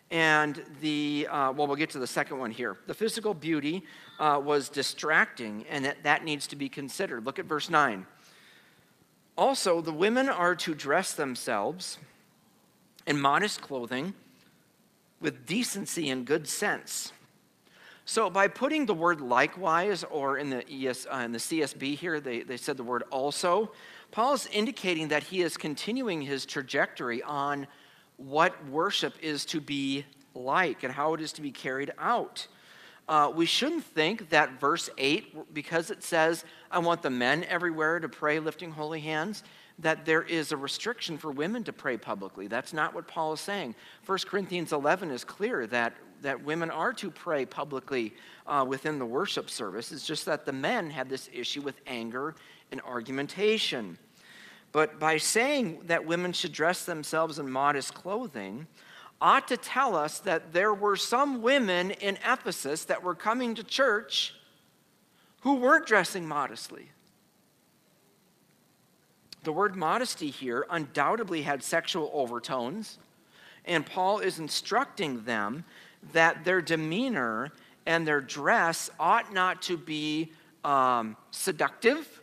and 0.10 0.65
the, 0.82 1.27
uh, 1.29 1.51
well, 1.51 1.67
we'll 1.67 1.75
get 1.75 1.91
to 1.91 2.00
the 2.00 2.08
second 2.08 2.39
one 2.39 2.50
here. 2.50 2.77
The 2.88 2.96
physical 2.96 3.36
beauty 3.36 3.84
uh, 4.20 4.41
was 4.43 4.67
distracting, 4.67 5.65
and 5.70 5.86
that, 5.86 6.01
that 6.01 6.24
needs 6.24 6.48
to 6.48 6.55
be 6.55 6.67
considered. 6.67 7.27
Look 7.27 7.38
at 7.38 7.46
verse 7.46 7.70
9. 7.70 8.08
Also, 9.38 9.82
the 9.82 9.93
women 9.93 10.29
are 10.29 10.55
to 10.55 10.74
dress 10.74 11.13
themselves 11.13 12.00
in 13.05 13.22
modest 13.22 13.62
clothing 13.62 14.15
with 15.24 15.48
decency 15.48 16.10
and 16.10 16.27
good 16.27 16.48
sense. 16.48 17.13
So, 18.06 18.30
by 18.30 18.50
putting 18.50 18.86
the 18.86 18.94
word 18.94 19.22
likewise, 19.22 20.03
or 20.03 20.38
in 20.38 20.50
the, 20.50 20.63
ES, 20.70 21.08
uh, 21.12 21.20
in 21.20 21.32
the 21.32 21.39
CSB 21.39 21.96
here, 21.96 22.20
they, 22.20 22.42
they 22.42 22.58
said 22.58 22.75
the 22.75 22.84
word 22.84 23.03
also, 23.10 23.72
Paul 24.12 24.34
is 24.34 24.48
indicating 24.51 25.08
that 25.08 25.24
he 25.24 25.42
is 25.42 25.56
continuing 25.56 26.22
his 26.22 26.46
trajectory 26.46 27.24
on 27.24 27.65
what 28.18 28.68
worship 28.68 29.15
is 29.22 29.46
to 29.46 29.62
be 29.62 30.06
like 30.36 30.84
and 30.84 30.94
how 30.94 31.13
it 31.13 31.22
is 31.22 31.32
to 31.34 31.42
be 31.42 31.51
carried 31.51 31.94
out. 31.98 32.46
Uh, 33.08 33.32
we 33.34 33.46
shouldn't 33.46 33.86
think 33.86 34.30
that 34.30 34.60
verse 34.60 34.89
8, 34.98 35.53
because 35.53 35.89
it 35.89 36.03
says, 36.03 36.44
I 36.70 36.80
want 36.80 37.01
the 37.01 37.10
men 37.10 37.46
everywhere 37.46 38.01
to 38.01 38.10
pray 38.10 38.39
lifting 38.39 38.72
holy 38.72 39.00
hands, 39.00 39.44
that 39.80 40.06
there 40.06 40.22
is 40.22 40.51
a 40.51 40.58
restriction 40.58 41.18
for 41.18 41.32
women 41.32 41.63
to 41.63 41.74
pray 41.74 41.98
publicly. 41.98 42.48
That's 42.48 42.74
not 42.74 42.94
what 42.94 43.08
Paul 43.08 43.34
is 43.34 43.39
saying. 43.39 43.75
1 44.06 44.18
Corinthians 44.27 44.72
11 44.72 45.12
is 45.12 45.24
clear 45.24 45.65
that, 45.68 45.94
that 46.22 46.44
women 46.44 46.70
are 46.70 46.94
to 46.94 47.10
pray 47.10 47.46
publicly 47.46 48.13
uh, 48.46 48.65
within 48.68 49.00
the 49.00 49.06
worship 49.06 49.50
service. 49.50 49.92
It's 49.92 50.06
just 50.06 50.25
that 50.25 50.46
the 50.46 50.53
men 50.53 50.89
had 50.89 51.10
this 51.10 51.30
issue 51.34 51.62
with 51.62 51.75
anger 51.88 52.36
and 52.72 52.82
argumentation. 52.82 53.98
But 54.72 55.00
by 55.00 55.18
saying 55.18 55.82
that 55.86 56.06
women 56.06 56.34
should 56.34 56.51
dress 56.51 56.86
themselves 56.86 57.39
in 57.39 57.50
modest 57.50 57.94
clothing, 57.94 58.68
ought 59.22 59.48
to 59.48 59.58
tell 59.58 59.96
us 59.96 60.20
that 60.20 60.53
there 60.53 60.74
were 60.74 60.96
some 60.96 61.42
women 61.42 61.92
in 61.92 62.18
Ephesus 62.25 62.86
that 62.86 63.01
were 63.01 63.15
coming 63.15 63.56
to 63.56 63.63
church 63.63 64.36
who 65.42 65.56
weren't 65.56 65.86
dressing 65.86 66.27
modestly. 66.27 66.89
The 69.43 69.51
word 69.51 69.75
modesty 69.75 70.29
here 70.29 70.65
undoubtedly 70.69 71.41
had 71.41 71.62
sexual 71.63 72.09
overtones, 72.13 72.97
and 73.65 73.85
Paul 73.85 74.19
is 74.19 74.39
instructing 74.39 75.23
them 75.23 75.65
that 76.13 76.45
their 76.45 76.62
demeanor 76.62 77.51
and 77.85 78.07
their 78.07 78.21
dress 78.21 78.89
ought 79.00 79.33
not 79.33 79.62
to 79.63 79.77
be 79.77 80.31
um, 80.63 81.17
seductive 81.31 82.21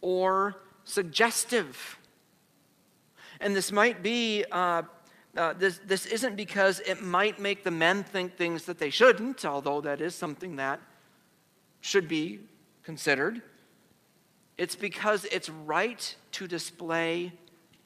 or 0.00 0.56
suggestive. 0.84 1.98
And 3.40 3.56
this 3.56 3.72
might 3.72 4.02
be, 4.02 4.44
uh, 4.50 4.82
uh, 5.36 5.52
this, 5.54 5.80
this 5.86 6.06
isn't 6.06 6.36
because 6.36 6.80
it 6.80 7.02
might 7.02 7.38
make 7.38 7.64
the 7.64 7.70
men 7.70 8.04
think 8.04 8.36
things 8.36 8.64
that 8.64 8.78
they 8.78 8.90
shouldn't, 8.90 9.44
although 9.44 9.80
that 9.80 10.00
is 10.00 10.14
something 10.14 10.56
that 10.56 10.80
should 11.80 12.08
be 12.08 12.40
considered. 12.82 13.42
It's 14.58 14.74
because 14.74 15.24
it's 15.26 15.48
right 15.48 16.14
to 16.32 16.48
display 16.48 17.32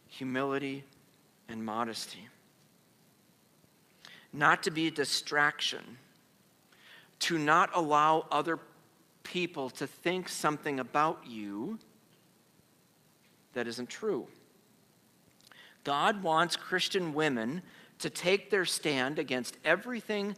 humility 0.09 0.85
and 1.49 1.65
modesty. 1.65 2.29
Not 4.33 4.63
to 4.63 4.71
be 4.71 4.87
a 4.87 4.91
distraction, 4.91 5.99
to 7.21 7.39
not 7.39 7.71
allow 7.75 8.27
other 8.31 8.59
people 9.23 9.69
to 9.71 9.87
think 9.87 10.31
something 10.31 10.81
about 10.81 11.27
you 11.27 11.79
that 13.53 13.67
isn't 13.67 13.91
true. 13.91 14.27
God 15.85 16.23
wants 16.23 16.57
Christian 16.57 17.13
women 17.13 17.61
to 17.99 18.09
take 18.09 18.51
their 18.51 18.65
stand 18.65 19.19
against 19.19 19.59
everything 19.65 20.37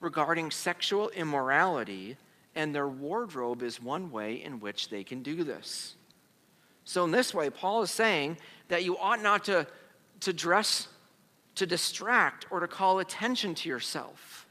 regarding 0.00 0.50
sexual 0.50 1.10
immorality 1.10 2.16
and 2.54 2.74
their 2.74 2.88
wardrobe 2.88 3.62
is 3.62 3.82
one 3.82 4.10
way 4.10 4.42
in 4.42 4.60
which 4.60 4.88
they 4.88 5.04
can 5.04 5.22
do 5.22 5.44
this. 5.44 5.96
So, 6.84 7.04
in 7.04 7.10
this 7.10 7.32
way, 7.32 7.50
Paul 7.50 7.82
is 7.82 7.90
saying 7.90 8.38
that 8.68 8.84
you 8.84 8.98
ought 8.98 9.22
not 9.22 9.44
to, 9.46 9.66
to 10.20 10.32
dress 10.32 10.88
to 11.56 11.66
distract 11.66 12.46
or 12.50 12.60
to 12.60 12.68
call 12.68 12.98
attention 12.98 13.54
to 13.54 13.68
yourself. 13.68 14.46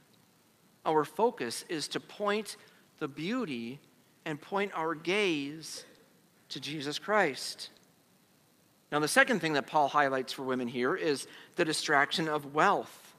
Our 0.85 1.03
focus 1.03 1.65
is 1.69 1.87
to 1.89 1.99
point 1.99 2.57
the 2.99 3.07
beauty 3.07 3.79
and 4.25 4.39
point 4.39 4.71
our 4.73 4.95
gaze 4.95 5.85
to 6.49 6.59
Jesus 6.59 6.99
Christ. 6.99 7.69
Now, 8.91 8.99
the 8.99 9.07
second 9.07 9.39
thing 9.39 9.53
that 9.53 9.67
Paul 9.67 9.87
highlights 9.87 10.33
for 10.33 10.43
women 10.43 10.67
here 10.67 10.95
is 10.95 11.27
the 11.55 11.65
distraction 11.65 12.27
of 12.27 12.53
wealth. 12.53 13.15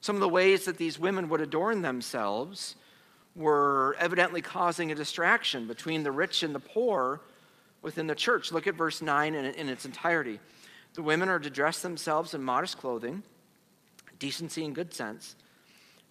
Some 0.00 0.14
of 0.14 0.20
the 0.20 0.28
ways 0.28 0.66
that 0.66 0.76
these 0.76 0.98
women 0.98 1.28
would 1.30 1.40
adorn 1.40 1.82
themselves 1.82 2.76
were 3.36 3.94
evidently 4.00 4.40
causing 4.40 4.90
a 4.90 4.94
distraction 4.94 5.66
between 5.68 6.02
the 6.02 6.10
rich 6.10 6.42
and 6.42 6.54
the 6.54 6.60
poor 6.60 7.20
within 7.82 8.06
the 8.06 8.14
church. 8.14 8.50
Look 8.50 8.66
at 8.66 8.74
verse 8.74 9.02
9 9.02 9.34
in, 9.34 9.44
in 9.44 9.68
its 9.68 9.84
entirety. 9.84 10.40
The 10.94 11.02
women 11.02 11.28
are 11.28 11.38
to 11.38 11.50
dress 11.50 11.82
themselves 11.82 12.32
in 12.32 12.42
modest 12.42 12.78
clothing, 12.78 13.22
decency 14.18 14.64
and 14.64 14.74
good 14.74 14.94
sense, 14.94 15.36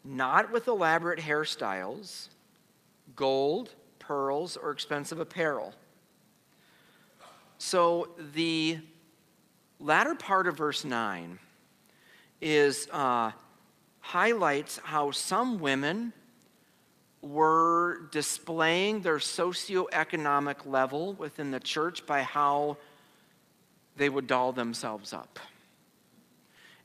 not 0.03 0.51
with 0.51 0.67
elaborate 0.67 1.19
hairstyles, 1.19 2.29
gold, 3.15 3.71
pearls, 3.97 4.55
or 4.55 4.69
expensive 4.69 5.19
apparel. 5.19 5.73
So 7.57 8.09
the 8.33 8.77
latter 9.79 10.13
part 10.13 10.47
of 10.47 10.57
verse 10.57 10.85
9 10.85 11.39
is 12.41 12.87
uh, 12.91 13.31
highlights 14.01 14.79
how 14.83 15.09
some 15.09 15.59
women 15.59 16.13
were 17.25 18.07
displaying 18.11 19.01
their 19.01 19.17
socioeconomic 19.17 20.65
level 20.65 21.13
within 21.13 21.49
the 21.49 21.59
church 21.59 22.05
by 22.05 22.21
how 22.21 22.77
they 23.97 24.09
would 24.09 24.27
doll 24.27 24.51
themselves 24.51 25.11
up. 25.11 25.39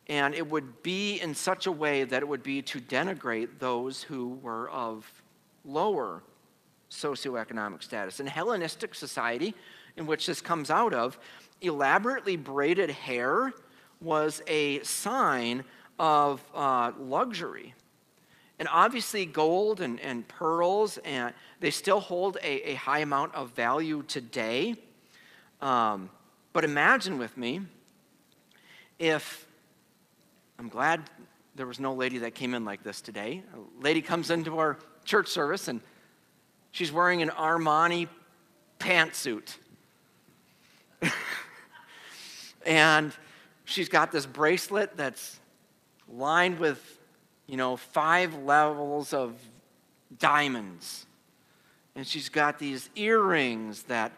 And 0.09 0.35
it 0.35 0.49
would 0.49 0.82
be 0.82 1.20
in 1.20 1.35
such 1.35 1.66
a 1.66 1.73
way 1.73 2.04
that 2.04 2.23
it 2.23 2.26
would 2.26 2.42
be 2.42 2.62
to 2.62 2.80
denigrate 2.80 3.59
those 3.59 4.02
who 4.02 4.38
were 4.42 4.70
of 4.70 5.11
lower 5.64 6.23
socioeconomic 6.90 7.82
status. 7.82 8.18
In 8.18 8.26
Hellenistic 8.26 8.94
society, 8.94 9.54
in 9.97 10.06
which 10.06 10.26
this 10.26 10.40
comes 10.40 10.70
out 10.70 10.94
of, 10.94 11.18
elaborately 11.61 12.37
braided 12.37 12.90
hair 12.90 13.52
was 14.00 14.42
a 14.47 14.82
sign 14.82 15.64
of 15.99 16.42
uh, 16.54 16.92
luxury. 16.99 17.75
And 18.61 18.69
obviously, 18.71 19.25
gold 19.25 19.81
and, 19.81 19.99
and 20.00 20.29
pearls, 20.29 20.99
and 20.99 21.33
they 21.61 21.71
still 21.71 21.99
hold 21.99 22.37
a, 22.43 22.73
a 22.73 22.75
high 22.75 22.99
amount 22.99 23.35
of 23.35 23.52
value 23.52 24.02
today. 24.07 24.75
Um, 25.62 26.11
but 26.52 26.64
imagine 26.64 27.17
with 27.17 27.38
me 27.38 27.62
if, 28.99 29.47
I'm 30.59 30.69
glad 30.69 31.09
there 31.55 31.67
was 31.67 31.81
no 31.81 31.95
lady 31.95 32.19
that 32.19 32.35
came 32.35 32.52
in 32.52 32.67
like 32.67 32.83
this 32.83 33.00
today. 33.00 33.43
A 33.55 33.83
lady 33.83 34.02
comes 34.02 34.31
into 34.31 34.59
our 34.59 34.76
church 35.07 35.29
service 35.29 35.67
and 35.69 35.81
she's 36.71 36.93
wearing 36.93 37.23
an 37.23 37.31
Armani 37.31 38.09
pantsuit. 38.79 39.57
and 42.67 43.11
she's 43.64 43.88
got 43.88 44.12
this 44.12 44.26
bracelet 44.26 44.99
that's 44.99 45.40
lined 46.12 46.59
with 46.59 47.00
you 47.50 47.57
know, 47.57 47.76
five 47.76 48.33
levels 48.45 49.12
of 49.12 49.35
diamonds. 50.21 51.04
And 51.97 52.07
she's 52.07 52.28
got 52.28 52.61
these 52.61 52.88
earrings 52.95 53.83
that 53.85 54.12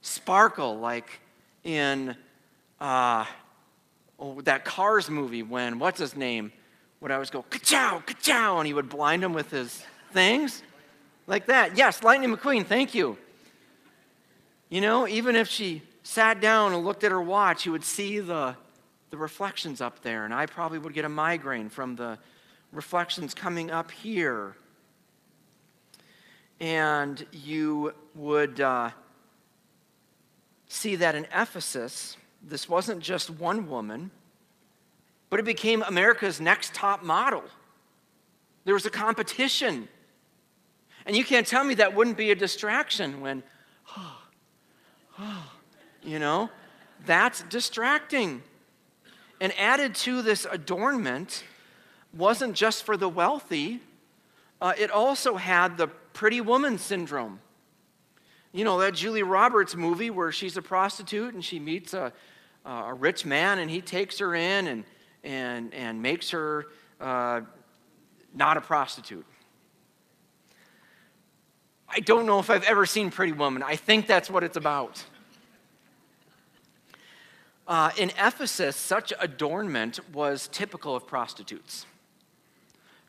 sparkle 0.00 0.78
like 0.78 1.20
in 1.62 2.16
uh, 2.80 3.26
oh, 4.18 4.40
that 4.40 4.64
Cars 4.64 5.10
movie 5.10 5.42
when, 5.42 5.78
what's 5.78 6.00
his 6.00 6.16
name, 6.16 6.52
would 7.02 7.10
always 7.10 7.28
go, 7.28 7.42
ka-chow, 7.42 8.02
ka-chow, 8.06 8.58
and 8.58 8.66
he 8.66 8.72
would 8.72 8.88
blind 8.88 9.22
him 9.22 9.34
with 9.34 9.50
his 9.50 9.82
things. 10.14 10.62
Like 11.26 11.46
that. 11.46 11.76
Yes, 11.76 12.02
Lightning 12.02 12.34
McQueen, 12.34 12.64
thank 12.64 12.94
you. 12.94 13.18
You 14.70 14.80
know, 14.80 15.06
even 15.06 15.36
if 15.36 15.48
she 15.48 15.82
sat 16.02 16.40
down 16.40 16.72
and 16.72 16.82
looked 16.82 17.04
at 17.04 17.10
her 17.10 17.20
watch, 17.20 17.66
you 17.66 17.72
would 17.72 17.84
see 17.84 18.20
the, 18.20 18.56
the 19.10 19.18
reflections 19.18 19.82
up 19.82 20.00
there, 20.00 20.24
and 20.24 20.32
I 20.32 20.46
probably 20.46 20.78
would 20.78 20.94
get 20.94 21.04
a 21.04 21.10
migraine 21.10 21.68
from 21.68 21.96
the 21.96 22.18
reflections 22.74 23.34
coming 23.34 23.70
up 23.70 23.90
here. 23.90 24.56
And 26.60 27.24
you 27.32 27.94
would 28.14 28.60
uh, 28.60 28.90
see 30.68 30.96
that 30.96 31.14
in 31.14 31.26
Ephesus, 31.34 32.16
this 32.42 32.68
wasn't 32.68 33.00
just 33.00 33.30
one 33.30 33.68
woman, 33.68 34.10
but 35.30 35.40
it 35.40 35.44
became 35.44 35.82
America's 35.82 36.40
next 36.40 36.74
top 36.74 37.02
model. 37.02 37.44
There 38.64 38.74
was 38.74 38.86
a 38.86 38.90
competition. 38.90 39.88
And 41.06 41.16
you 41.16 41.24
can't 41.24 41.46
tell 41.46 41.64
me 41.64 41.74
that 41.74 41.94
wouldn't 41.94 42.16
be 42.16 42.30
a 42.30 42.34
distraction 42.34 43.20
when, 43.20 43.42
oh, 43.96 44.22
oh, 45.18 45.52
you 46.02 46.18
know, 46.18 46.50
that's 47.04 47.42
distracting. 47.42 48.42
And 49.40 49.52
added 49.58 49.94
to 49.96 50.22
this 50.22 50.46
adornment 50.50 51.44
wasn't 52.16 52.54
just 52.54 52.84
for 52.84 52.96
the 52.96 53.08
wealthy, 53.08 53.80
uh, 54.60 54.72
it 54.78 54.90
also 54.90 55.36
had 55.36 55.76
the 55.76 55.88
pretty 56.12 56.40
woman 56.40 56.78
syndrome. 56.78 57.40
You 58.52 58.64
know, 58.64 58.78
that 58.78 58.94
Julie 58.94 59.22
Roberts 59.22 59.74
movie 59.74 60.10
where 60.10 60.30
she's 60.30 60.56
a 60.56 60.62
prostitute 60.62 61.34
and 61.34 61.44
she 61.44 61.58
meets 61.58 61.92
a, 61.92 62.12
a 62.64 62.94
rich 62.94 63.26
man 63.26 63.58
and 63.58 63.70
he 63.70 63.80
takes 63.80 64.18
her 64.18 64.34
in 64.34 64.68
and, 64.68 64.84
and, 65.24 65.74
and 65.74 66.00
makes 66.00 66.30
her 66.30 66.66
uh, 67.00 67.40
not 68.32 68.56
a 68.56 68.60
prostitute. 68.60 69.26
I 71.88 72.00
don't 72.00 72.26
know 72.26 72.38
if 72.38 72.50
I've 72.50 72.64
ever 72.64 72.86
seen 72.86 73.10
Pretty 73.10 73.32
Woman. 73.32 73.62
I 73.62 73.76
think 73.76 74.06
that's 74.06 74.28
what 74.28 74.42
it's 74.42 74.56
about. 74.56 75.04
Uh, 77.66 77.90
in 77.96 78.10
Ephesus, 78.18 78.76
such 78.76 79.12
adornment 79.20 80.00
was 80.12 80.48
typical 80.48 80.94
of 80.94 81.06
prostitutes, 81.06 81.86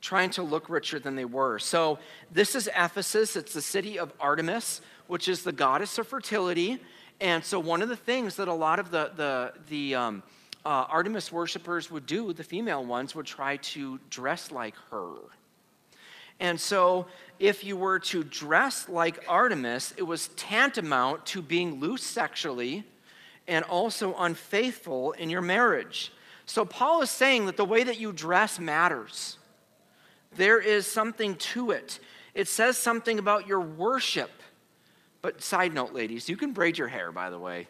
trying 0.05 0.29
to 0.29 0.43
look 0.43 0.69
richer 0.69 0.99
than 0.99 1.15
they 1.15 1.25
were. 1.25 1.57
So, 1.57 1.97
this 2.31 2.53
is 2.53 2.69
Ephesus. 2.75 3.35
It's 3.35 3.53
the 3.53 3.61
city 3.61 3.97
of 3.97 4.13
Artemis, 4.19 4.81
which 5.07 5.27
is 5.27 5.43
the 5.43 5.51
goddess 5.51 5.97
of 5.97 6.07
fertility. 6.07 6.79
And 7.19 7.43
so, 7.43 7.59
one 7.59 7.81
of 7.81 7.89
the 7.89 7.95
things 7.95 8.35
that 8.35 8.47
a 8.47 8.53
lot 8.53 8.77
of 8.77 8.91
the, 8.91 9.11
the, 9.15 9.53
the 9.67 9.95
um, 9.95 10.23
uh, 10.63 10.85
Artemis 10.89 11.31
worshippers 11.31 11.89
would 11.89 12.05
do, 12.05 12.33
the 12.33 12.43
female 12.43 12.85
ones, 12.85 13.15
would 13.15 13.25
try 13.25 13.57
to 13.57 13.99
dress 14.11 14.51
like 14.51 14.75
her. 14.91 15.15
And 16.39 16.61
so, 16.61 17.07
if 17.39 17.63
you 17.63 17.75
were 17.75 17.97
to 17.99 18.23
dress 18.23 18.87
like 18.87 19.25
Artemis, 19.27 19.95
it 19.97 20.03
was 20.03 20.27
tantamount 20.35 21.25
to 21.27 21.41
being 21.41 21.79
loose 21.79 22.03
sexually 22.03 22.83
and 23.47 23.65
also 23.65 24.15
unfaithful 24.19 25.13
in 25.13 25.31
your 25.31 25.41
marriage. 25.41 26.11
So, 26.45 26.63
Paul 26.63 27.01
is 27.01 27.09
saying 27.09 27.47
that 27.47 27.57
the 27.57 27.65
way 27.65 27.83
that 27.83 27.99
you 27.99 28.11
dress 28.11 28.59
matters. 28.59 29.39
There 30.35 30.59
is 30.59 30.85
something 30.85 31.35
to 31.35 31.71
it. 31.71 31.99
It 32.33 32.47
says 32.47 32.77
something 32.77 33.19
about 33.19 33.47
your 33.47 33.61
worship. 33.61 34.31
But, 35.21 35.41
side 35.41 35.73
note, 35.73 35.93
ladies, 35.93 36.29
you 36.29 36.37
can 36.37 36.51
braid 36.51 36.77
your 36.77 36.87
hair, 36.87 37.11
by 37.11 37.29
the 37.29 37.39
way. 37.39 37.67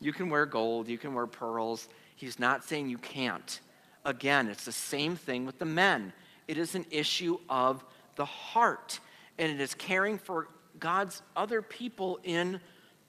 You 0.00 0.12
can 0.12 0.30
wear 0.30 0.46
gold, 0.46 0.88
you 0.88 0.98
can 0.98 1.14
wear 1.14 1.26
pearls. 1.26 1.88
He's 2.14 2.38
not 2.38 2.64
saying 2.64 2.88
you 2.88 2.98
can't. 2.98 3.60
Again, 4.04 4.48
it's 4.48 4.64
the 4.64 4.72
same 4.72 5.16
thing 5.16 5.44
with 5.44 5.58
the 5.58 5.64
men. 5.64 6.12
It 6.46 6.56
is 6.56 6.74
an 6.74 6.86
issue 6.90 7.38
of 7.48 7.84
the 8.16 8.24
heart, 8.24 9.00
and 9.38 9.50
it 9.50 9.60
is 9.60 9.74
caring 9.74 10.18
for 10.18 10.48
God's 10.78 11.22
other 11.36 11.62
people 11.62 12.20
in 12.22 12.60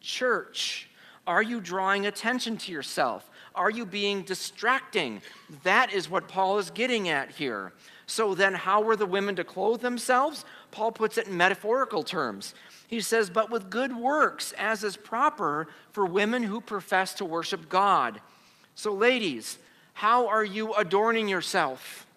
church. 0.01 0.89
Are 1.27 1.43
you 1.43 1.61
drawing 1.61 2.07
attention 2.07 2.57
to 2.57 2.71
yourself? 2.71 3.29
Are 3.53 3.69
you 3.69 3.85
being 3.85 4.23
distracting? 4.23 5.21
That 5.63 5.93
is 5.93 6.09
what 6.09 6.27
Paul 6.27 6.57
is 6.57 6.71
getting 6.71 7.09
at 7.09 7.29
here. 7.31 7.73
So 8.09 8.33
then, 8.33 8.55
how 8.55 8.81
were 8.81 8.95
the 8.95 9.05
women 9.05 9.35
to 9.35 9.43
clothe 9.43 9.81
themselves? 9.81 10.43
Paul 10.71 10.91
puts 10.91 11.19
it 11.19 11.27
in 11.27 11.37
metaphorical 11.37 12.01
terms. 12.01 12.55
He 12.87 13.01
says, 13.01 13.29
But 13.29 13.51
with 13.51 13.69
good 13.69 13.95
works, 13.95 14.51
as 14.57 14.83
is 14.83 14.97
proper 14.97 15.67
for 15.91 16.07
women 16.07 16.41
who 16.41 16.59
profess 16.59 17.13
to 17.15 17.25
worship 17.25 17.69
God. 17.69 18.19
So, 18.73 18.91
ladies, 18.91 19.59
how 19.93 20.27
are 20.27 20.43
you 20.43 20.73
adorning 20.73 21.27
yourself? 21.27 22.07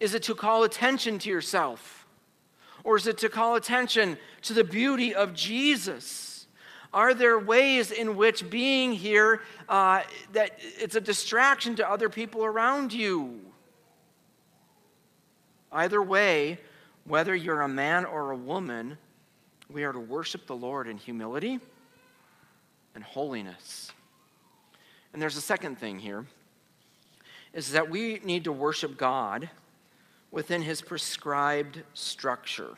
Is 0.00 0.14
it 0.14 0.22
to 0.22 0.34
call 0.34 0.64
attention 0.64 1.18
to 1.18 1.28
yourself? 1.28 2.06
Or 2.82 2.96
is 2.96 3.06
it 3.06 3.18
to 3.18 3.28
call 3.28 3.56
attention 3.56 4.16
to 4.40 4.54
the 4.54 4.64
beauty 4.64 5.14
of 5.14 5.34
Jesus? 5.34 6.27
Are 6.92 7.12
there 7.12 7.38
ways 7.38 7.90
in 7.90 8.16
which 8.16 8.48
being 8.48 8.92
here 8.92 9.42
uh, 9.68 10.02
that 10.32 10.58
it's 10.60 10.96
a 10.96 11.00
distraction 11.00 11.76
to 11.76 11.88
other 11.88 12.08
people 12.08 12.44
around 12.44 12.92
you? 12.92 13.40
Either 15.70 16.02
way, 16.02 16.58
whether 17.04 17.34
you're 17.34 17.60
a 17.60 17.68
man 17.68 18.04
or 18.04 18.30
a 18.30 18.36
woman, 18.36 18.96
we 19.70 19.84
are 19.84 19.92
to 19.92 20.00
worship 20.00 20.46
the 20.46 20.56
Lord 20.56 20.88
in 20.88 20.96
humility 20.96 21.60
and 22.94 23.04
holiness. 23.04 23.92
And 25.12 25.20
there's 25.20 25.36
a 25.36 25.42
second 25.42 25.78
thing 25.78 25.98
here 25.98 26.26
is 27.52 27.72
that 27.72 27.90
we 27.90 28.20
need 28.24 28.44
to 28.44 28.52
worship 28.52 28.96
God 28.96 29.50
within 30.30 30.62
his 30.62 30.82
prescribed 30.82 31.82
structure. 31.94 32.76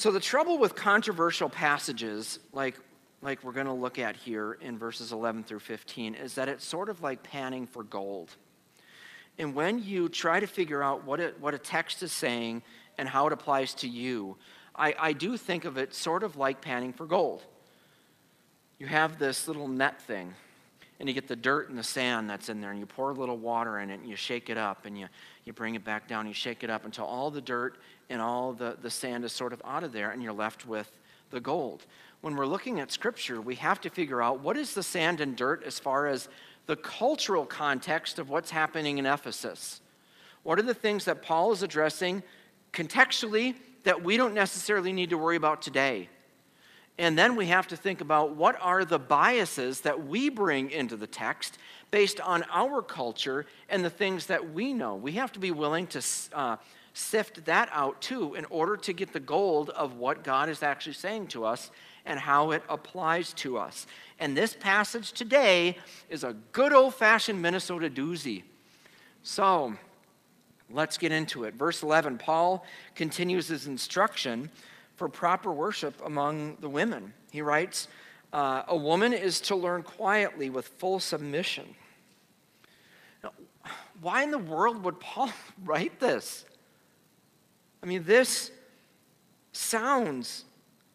So, 0.00 0.10
the 0.10 0.18
trouble 0.18 0.56
with 0.56 0.74
controversial 0.74 1.50
passages, 1.50 2.38
like, 2.54 2.74
like 3.20 3.44
we're 3.44 3.52
going 3.52 3.66
to 3.66 3.74
look 3.74 3.98
at 3.98 4.16
here 4.16 4.56
in 4.62 4.78
verses 4.78 5.12
11 5.12 5.44
through 5.44 5.58
15, 5.58 6.14
is 6.14 6.36
that 6.36 6.48
it's 6.48 6.64
sort 6.64 6.88
of 6.88 7.02
like 7.02 7.22
panning 7.22 7.66
for 7.66 7.82
gold. 7.82 8.34
And 9.36 9.54
when 9.54 9.82
you 9.82 10.08
try 10.08 10.40
to 10.40 10.46
figure 10.46 10.82
out 10.82 11.04
what, 11.04 11.20
it, 11.20 11.38
what 11.38 11.52
a 11.52 11.58
text 11.58 12.02
is 12.02 12.12
saying 12.12 12.62
and 12.96 13.10
how 13.10 13.26
it 13.26 13.34
applies 13.34 13.74
to 13.74 13.88
you, 13.88 14.38
I, 14.74 14.94
I 14.98 15.12
do 15.12 15.36
think 15.36 15.66
of 15.66 15.76
it 15.76 15.94
sort 15.94 16.22
of 16.22 16.34
like 16.34 16.62
panning 16.62 16.94
for 16.94 17.04
gold. 17.04 17.44
You 18.78 18.86
have 18.86 19.18
this 19.18 19.48
little 19.48 19.68
net 19.68 20.00
thing, 20.00 20.32
and 21.00 21.08
you 21.08 21.14
get 21.14 21.26
the 21.26 21.34
dirt 21.34 21.70
and 21.70 21.78
the 21.78 21.82
sand 21.82 22.28
that's 22.28 22.50
in 22.50 22.60
there, 22.60 22.70
and 22.70 22.78
you 22.78 22.84
pour 22.84 23.10
a 23.10 23.14
little 23.14 23.38
water 23.38 23.78
in 23.78 23.90
it, 23.90 24.00
and 24.00 24.08
you 24.08 24.16
shake 24.16 24.50
it 24.50 24.58
up, 24.58 24.84
and 24.84 24.96
you, 24.98 25.08
you 25.46 25.52
bring 25.54 25.74
it 25.74 25.82
back 25.82 26.06
down, 26.06 26.28
you 26.28 26.34
shake 26.34 26.62
it 26.62 26.68
up 26.68 26.84
until 26.84 27.06
all 27.06 27.30
the 27.30 27.40
dirt 27.40 27.78
and 28.10 28.20
all 28.20 28.52
the, 28.52 28.76
the 28.82 28.90
sand 28.90 29.24
is 29.24 29.32
sort 29.32 29.54
of 29.54 29.62
out 29.64 29.82
of 29.82 29.92
there, 29.92 30.10
and 30.10 30.22
you're 30.22 30.32
left 30.32 30.66
with 30.66 30.90
the 31.30 31.40
gold. 31.40 31.86
When 32.20 32.36
we're 32.36 32.46
looking 32.46 32.80
at 32.80 32.92
Scripture, 32.92 33.40
we 33.40 33.54
have 33.54 33.80
to 33.80 33.88
figure 33.88 34.20
out 34.20 34.40
what 34.40 34.58
is 34.58 34.74
the 34.74 34.82
sand 34.82 35.22
and 35.22 35.34
dirt 35.34 35.64
as 35.64 35.78
far 35.78 36.06
as 36.06 36.28
the 36.66 36.76
cultural 36.76 37.46
context 37.46 38.18
of 38.18 38.28
what's 38.28 38.50
happening 38.50 38.98
in 38.98 39.06
Ephesus. 39.06 39.80
What 40.42 40.58
are 40.58 40.62
the 40.62 40.74
things 40.74 41.06
that 41.06 41.22
Paul 41.22 41.52
is 41.52 41.62
addressing 41.62 42.22
contextually 42.72 43.54
that 43.84 44.04
we 44.04 44.18
don't 44.18 44.34
necessarily 44.34 44.92
need 44.92 45.10
to 45.10 45.18
worry 45.18 45.36
about 45.36 45.62
today? 45.62 46.10
And 47.00 47.16
then 47.16 47.34
we 47.34 47.46
have 47.46 47.66
to 47.68 47.78
think 47.78 48.02
about 48.02 48.36
what 48.36 48.58
are 48.60 48.84
the 48.84 48.98
biases 48.98 49.80
that 49.80 50.06
we 50.06 50.28
bring 50.28 50.70
into 50.70 50.98
the 50.98 51.06
text 51.06 51.56
based 51.90 52.20
on 52.20 52.44
our 52.52 52.82
culture 52.82 53.46
and 53.70 53.82
the 53.82 53.88
things 53.88 54.26
that 54.26 54.52
we 54.52 54.74
know. 54.74 54.96
We 54.96 55.12
have 55.12 55.32
to 55.32 55.38
be 55.38 55.50
willing 55.50 55.86
to 55.86 56.02
uh, 56.34 56.56
sift 56.92 57.46
that 57.46 57.70
out 57.72 58.02
too 58.02 58.34
in 58.34 58.44
order 58.50 58.76
to 58.76 58.92
get 58.92 59.14
the 59.14 59.18
gold 59.18 59.70
of 59.70 59.94
what 59.94 60.22
God 60.22 60.50
is 60.50 60.62
actually 60.62 60.92
saying 60.92 61.28
to 61.28 61.46
us 61.46 61.70
and 62.04 62.20
how 62.20 62.50
it 62.50 62.62
applies 62.68 63.32
to 63.32 63.56
us. 63.56 63.86
And 64.18 64.36
this 64.36 64.52
passage 64.52 65.12
today 65.12 65.78
is 66.10 66.22
a 66.22 66.34
good 66.52 66.74
old 66.74 66.94
fashioned 66.94 67.40
Minnesota 67.40 67.88
doozy. 67.88 68.42
So 69.22 69.72
let's 70.68 70.98
get 70.98 71.12
into 71.12 71.44
it. 71.44 71.54
Verse 71.54 71.82
11 71.82 72.18
Paul 72.18 72.62
continues 72.94 73.48
his 73.48 73.66
instruction 73.66 74.50
for 75.00 75.08
proper 75.08 75.50
worship 75.50 75.98
among 76.04 76.58
the 76.60 76.68
women. 76.68 77.14
He 77.30 77.40
writes, 77.40 77.88
uh, 78.34 78.64
A 78.68 78.76
woman 78.76 79.14
is 79.14 79.40
to 79.42 79.56
learn 79.56 79.82
quietly 79.82 80.50
with 80.50 80.68
full 80.68 81.00
submission. 81.00 81.74
Now, 83.24 83.32
why 84.02 84.24
in 84.24 84.30
the 84.30 84.36
world 84.36 84.84
would 84.84 85.00
Paul 85.00 85.32
write 85.64 86.00
this? 86.00 86.44
I 87.82 87.86
mean, 87.86 88.04
this 88.04 88.50
sounds 89.52 90.44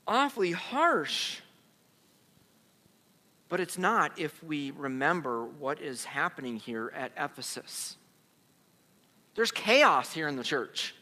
awfully 0.07 0.51
harsh. 0.51 1.39
But 3.49 3.59
it's 3.59 3.79
not 3.79 4.19
if 4.19 4.43
we 4.43 4.69
remember 4.69 5.45
what 5.45 5.81
is 5.81 6.05
happening 6.05 6.57
here 6.57 6.93
at 6.95 7.11
Ephesus. 7.17 7.97
There's 9.33 9.51
chaos 9.51 10.13
here 10.13 10.27
in 10.27 10.35
the 10.35 10.43
church. 10.43 10.93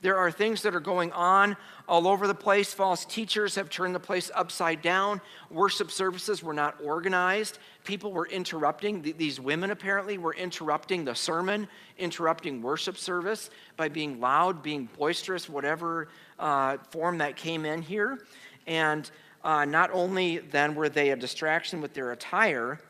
There 0.00 0.16
are 0.16 0.30
things 0.30 0.62
that 0.62 0.74
are 0.74 0.80
going 0.80 1.10
on 1.12 1.56
all 1.88 2.06
over 2.06 2.28
the 2.28 2.34
place. 2.34 2.72
False 2.72 3.04
teachers 3.04 3.56
have 3.56 3.68
turned 3.68 3.94
the 3.94 4.00
place 4.00 4.30
upside 4.32 4.80
down. 4.80 5.20
Worship 5.50 5.90
services 5.90 6.42
were 6.42 6.52
not 6.52 6.76
organized. 6.82 7.58
People 7.84 8.12
were 8.12 8.26
interrupting. 8.26 9.02
These 9.02 9.40
women 9.40 9.72
apparently 9.72 10.16
were 10.16 10.34
interrupting 10.34 11.04
the 11.04 11.14
sermon, 11.14 11.66
interrupting 11.98 12.62
worship 12.62 12.96
service 12.96 13.50
by 13.76 13.88
being 13.88 14.20
loud, 14.20 14.62
being 14.62 14.88
boisterous, 14.96 15.48
whatever 15.48 16.08
uh, 16.38 16.76
form 16.90 17.18
that 17.18 17.34
came 17.34 17.64
in 17.64 17.82
here. 17.82 18.24
And 18.68 19.10
uh, 19.42 19.64
not 19.64 19.90
only 19.92 20.38
then 20.38 20.76
were 20.76 20.88
they 20.88 21.10
a 21.10 21.16
distraction 21.16 21.80
with 21.80 21.92
their 21.94 22.12
attire, 22.12 22.80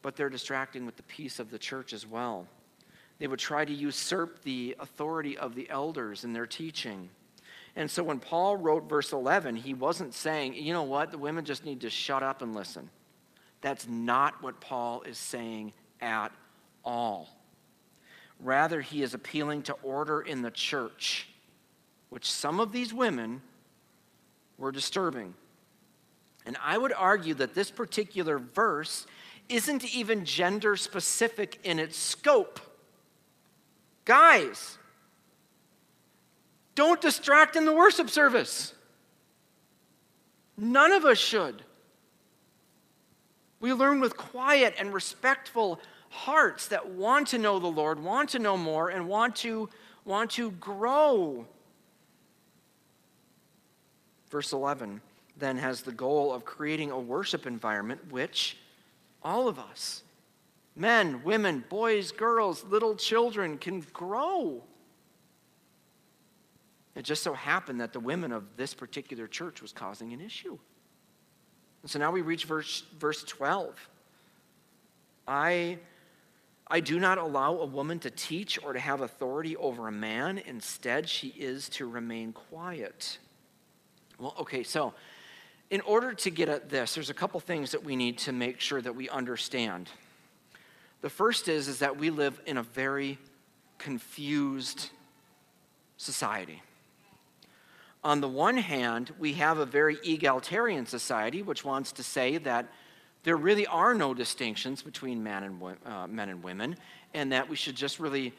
but 0.00 0.16
they're 0.16 0.30
distracting 0.30 0.86
with 0.86 0.96
the 0.96 1.02
peace 1.04 1.38
of 1.38 1.50
the 1.50 1.58
church 1.58 1.92
as 1.92 2.04
well. 2.04 2.48
They 3.22 3.28
would 3.28 3.38
try 3.38 3.64
to 3.64 3.72
usurp 3.72 4.42
the 4.42 4.74
authority 4.80 5.38
of 5.38 5.54
the 5.54 5.70
elders 5.70 6.24
in 6.24 6.32
their 6.32 6.44
teaching. 6.44 7.08
And 7.76 7.88
so 7.88 8.02
when 8.02 8.18
Paul 8.18 8.56
wrote 8.56 8.88
verse 8.88 9.12
11, 9.12 9.54
he 9.54 9.74
wasn't 9.74 10.12
saying, 10.12 10.54
you 10.54 10.72
know 10.72 10.82
what, 10.82 11.12
the 11.12 11.18
women 11.18 11.44
just 11.44 11.64
need 11.64 11.82
to 11.82 11.88
shut 11.88 12.24
up 12.24 12.42
and 12.42 12.52
listen. 12.52 12.90
That's 13.60 13.86
not 13.86 14.42
what 14.42 14.60
Paul 14.60 15.02
is 15.02 15.18
saying 15.18 15.72
at 16.00 16.32
all. 16.84 17.28
Rather, 18.40 18.80
he 18.80 19.04
is 19.04 19.14
appealing 19.14 19.62
to 19.62 19.74
order 19.84 20.22
in 20.22 20.42
the 20.42 20.50
church, 20.50 21.28
which 22.08 22.28
some 22.28 22.58
of 22.58 22.72
these 22.72 22.92
women 22.92 23.40
were 24.58 24.72
disturbing. 24.72 25.32
And 26.44 26.56
I 26.60 26.76
would 26.76 26.92
argue 26.92 27.34
that 27.34 27.54
this 27.54 27.70
particular 27.70 28.40
verse 28.40 29.06
isn't 29.48 29.94
even 29.94 30.24
gender 30.24 30.74
specific 30.74 31.60
in 31.62 31.78
its 31.78 31.96
scope. 31.96 32.58
Guys, 34.04 34.78
don't 36.74 37.00
distract 37.00 37.56
in 37.56 37.64
the 37.64 37.72
worship 37.72 38.10
service. 38.10 38.74
None 40.56 40.92
of 40.92 41.04
us 41.04 41.18
should. 41.18 41.62
We 43.60 43.72
learn 43.72 44.00
with 44.00 44.16
quiet 44.16 44.74
and 44.78 44.92
respectful 44.92 45.80
hearts 46.08 46.68
that 46.68 46.90
want 46.90 47.28
to 47.28 47.38
know 47.38 47.58
the 47.58 47.68
Lord, 47.68 48.02
want 48.02 48.30
to 48.30 48.38
know 48.38 48.56
more, 48.56 48.88
and 48.88 49.08
want 49.08 49.36
to, 49.36 49.68
want 50.04 50.32
to 50.32 50.50
grow. 50.52 51.46
Verse 54.30 54.52
11 54.52 55.00
then 55.38 55.58
has 55.58 55.82
the 55.82 55.92
goal 55.92 56.32
of 56.32 56.44
creating 56.44 56.90
a 56.90 56.98
worship 56.98 57.46
environment 57.46 58.00
which 58.10 58.56
all 59.22 59.48
of 59.48 59.58
us, 59.58 60.02
men, 60.74 61.22
women, 61.24 61.64
boys, 61.68 62.12
girls, 62.12 62.64
little 62.64 62.94
children, 62.94 63.58
can 63.58 63.80
grow. 63.92 64.62
It 66.94 67.02
just 67.02 67.22
so 67.22 67.32
happened 67.32 67.80
that 67.80 67.92
the 67.92 68.00
women 68.00 68.32
of 68.32 68.44
this 68.56 68.74
particular 68.74 69.26
church 69.26 69.62
was 69.62 69.72
causing 69.72 70.12
an 70.12 70.20
issue. 70.20 70.58
And 71.82 71.90
so 71.90 71.98
now 71.98 72.10
we 72.10 72.20
reach 72.20 72.44
verse, 72.44 72.84
verse 72.98 73.24
12. 73.24 73.76
I, 75.26 75.78
I 76.66 76.80
do 76.80 77.00
not 77.00 77.18
allow 77.18 77.58
a 77.58 77.66
woman 77.66 77.98
to 78.00 78.10
teach 78.10 78.62
or 78.62 78.72
to 78.72 78.78
have 78.78 79.00
authority 79.00 79.56
over 79.56 79.88
a 79.88 79.92
man. 79.92 80.38
Instead, 80.38 81.08
she 81.08 81.28
is 81.28 81.68
to 81.70 81.88
remain 81.88 82.32
quiet. 82.32 83.18
Well, 84.18 84.34
okay, 84.40 84.62
so 84.62 84.94
in 85.70 85.80
order 85.80 86.12
to 86.12 86.30
get 86.30 86.48
at 86.48 86.68
this, 86.68 86.94
there's 86.94 87.10
a 87.10 87.14
couple 87.14 87.40
things 87.40 87.72
that 87.72 87.82
we 87.82 87.96
need 87.96 88.18
to 88.18 88.32
make 88.32 88.60
sure 88.60 88.80
that 88.82 88.94
we 88.94 89.08
understand. 89.08 89.88
The 91.02 91.10
first 91.10 91.48
is, 91.48 91.68
is 91.68 91.80
that 91.80 91.98
we 91.98 92.10
live 92.10 92.40
in 92.46 92.56
a 92.56 92.62
very 92.62 93.18
confused 93.78 94.90
society. 95.96 96.62
On 98.04 98.20
the 98.20 98.28
one 98.28 98.56
hand, 98.56 99.12
we 99.18 99.34
have 99.34 99.58
a 99.58 99.66
very 99.66 99.98
egalitarian 100.04 100.86
society, 100.86 101.42
which 101.42 101.64
wants 101.64 101.92
to 101.92 102.02
say 102.04 102.38
that 102.38 102.66
there 103.24 103.36
really 103.36 103.66
are 103.66 103.94
no 103.94 104.14
distinctions 104.14 104.82
between 104.82 105.22
men 105.22 105.42
and, 105.42 105.76
uh, 105.84 106.06
men 106.06 106.28
and 106.28 106.42
women, 106.42 106.76
and 107.14 107.32
that 107.32 107.48
we 107.48 107.56
should 107.56 107.76
just 107.76 108.00
really 108.00 108.32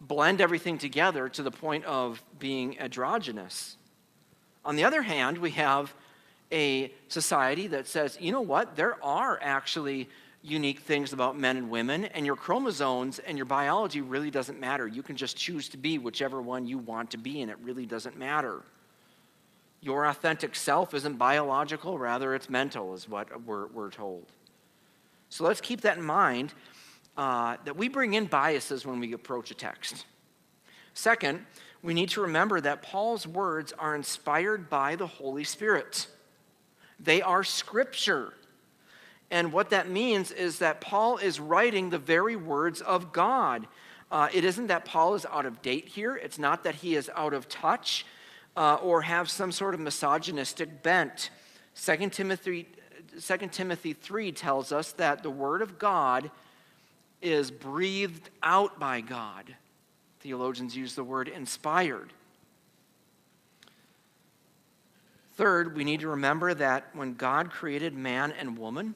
blend 0.00 0.40
everything 0.40 0.76
together 0.76 1.28
to 1.30 1.42
the 1.42 1.50
point 1.50 1.84
of 1.84 2.22
being 2.38 2.78
androgynous. 2.80 3.76
On 4.64 4.76
the 4.76 4.84
other 4.84 5.02
hand, 5.02 5.38
we 5.38 5.50
have 5.52 5.94
a 6.52 6.92
society 7.08 7.66
that 7.68 7.86
says, 7.86 8.18
you 8.20 8.32
know 8.32 8.40
what, 8.40 8.76
there 8.76 9.02
are 9.02 9.38
actually 9.42 10.08
unique 10.44 10.80
things 10.80 11.14
about 11.14 11.38
men 11.38 11.56
and 11.56 11.70
women, 11.70 12.04
and 12.04 12.26
your 12.26 12.36
chromosomes 12.36 13.18
and 13.18 13.38
your 13.38 13.46
biology 13.46 14.02
really 14.02 14.30
doesn't 14.30 14.60
matter. 14.60 14.86
You 14.86 15.02
can 15.02 15.16
just 15.16 15.36
choose 15.36 15.70
to 15.70 15.78
be 15.78 15.96
whichever 15.96 16.42
one 16.42 16.66
you 16.66 16.76
want 16.76 17.10
to 17.12 17.16
be, 17.16 17.40
and 17.40 17.50
it 17.50 17.56
really 17.62 17.86
doesn't 17.86 18.18
matter. 18.18 18.62
Your 19.80 20.04
authentic 20.06 20.54
self 20.54 20.92
isn't 20.92 21.16
biological, 21.16 21.98
rather, 21.98 22.34
it's 22.34 22.50
mental, 22.50 22.94
is 22.94 23.08
what 23.08 23.44
we're, 23.44 23.68
we're 23.68 23.90
told. 23.90 24.26
So 25.30 25.44
let's 25.44 25.62
keep 25.62 25.80
that 25.80 25.96
in 25.96 26.04
mind 26.04 26.52
uh, 27.16 27.56
that 27.64 27.76
we 27.76 27.88
bring 27.88 28.14
in 28.14 28.26
biases 28.26 28.84
when 28.84 29.00
we 29.00 29.14
approach 29.14 29.50
a 29.50 29.54
text. 29.54 30.04
Second, 30.92 31.44
we 31.82 31.94
need 31.94 32.10
to 32.10 32.20
remember 32.20 32.60
that 32.60 32.82
Paul's 32.82 33.26
words 33.26 33.72
are 33.78 33.94
inspired 33.94 34.68
by 34.68 34.96
the 34.96 35.06
Holy 35.06 35.44
Spirit. 35.44 36.06
They 37.00 37.20
are 37.22 37.44
scripture. 37.44 38.34
And 39.34 39.52
what 39.52 39.70
that 39.70 39.90
means 39.90 40.30
is 40.30 40.60
that 40.60 40.80
Paul 40.80 41.16
is 41.16 41.40
writing 41.40 41.90
the 41.90 41.98
very 41.98 42.36
words 42.36 42.80
of 42.80 43.12
God. 43.12 43.66
Uh, 44.08 44.28
it 44.32 44.44
isn't 44.44 44.68
that 44.68 44.84
Paul 44.84 45.16
is 45.16 45.26
out 45.26 45.44
of 45.44 45.60
date 45.60 45.88
here, 45.88 46.14
it's 46.14 46.38
not 46.38 46.62
that 46.62 46.76
he 46.76 46.94
is 46.94 47.10
out 47.16 47.34
of 47.34 47.48
touch 47.48 48.06
uh, 48.56 48.76
or 48.76 49.02
have 49.02 49.28
some 49.28 49.50
sort 49.50 49.74
of 49.74 49.80
misogynistic 49.80 50.84
bent. 50.84 51.30
2 51.74 52.10
Timothy, 52.10 52.68
2 53.20 53.36
Timothy 53.48 53.92
3 53.92 54.30
tells 54.30 54.70
us 54.70 54.92
that 54.92 55.24
the 55.24 55.30
word 55.30 55.62
of 55.62 55.80
God 55.80 56.30
is 57.20 57.50
breathed 57.50 58.30
out 58.40 58.78
by 58.78 59.00
God. 59.00 59.56
Theologians 60.20 60.76
use 60.76 60.94
the 60.94 61.02
word 61.02 61.26
inspired. 61.26 62.12
Third, 65.32 65.76
we 65.76 65.82
need 65.82 65.98
to 65.98 66.08
remember 66.10 66.54
that 66.54 66.90
when 66.92 67.14
God 67.14 67.50
created 67.50 67.94
man 67.94 68.30
and 68.30 68.56
woman, 68.56 68.94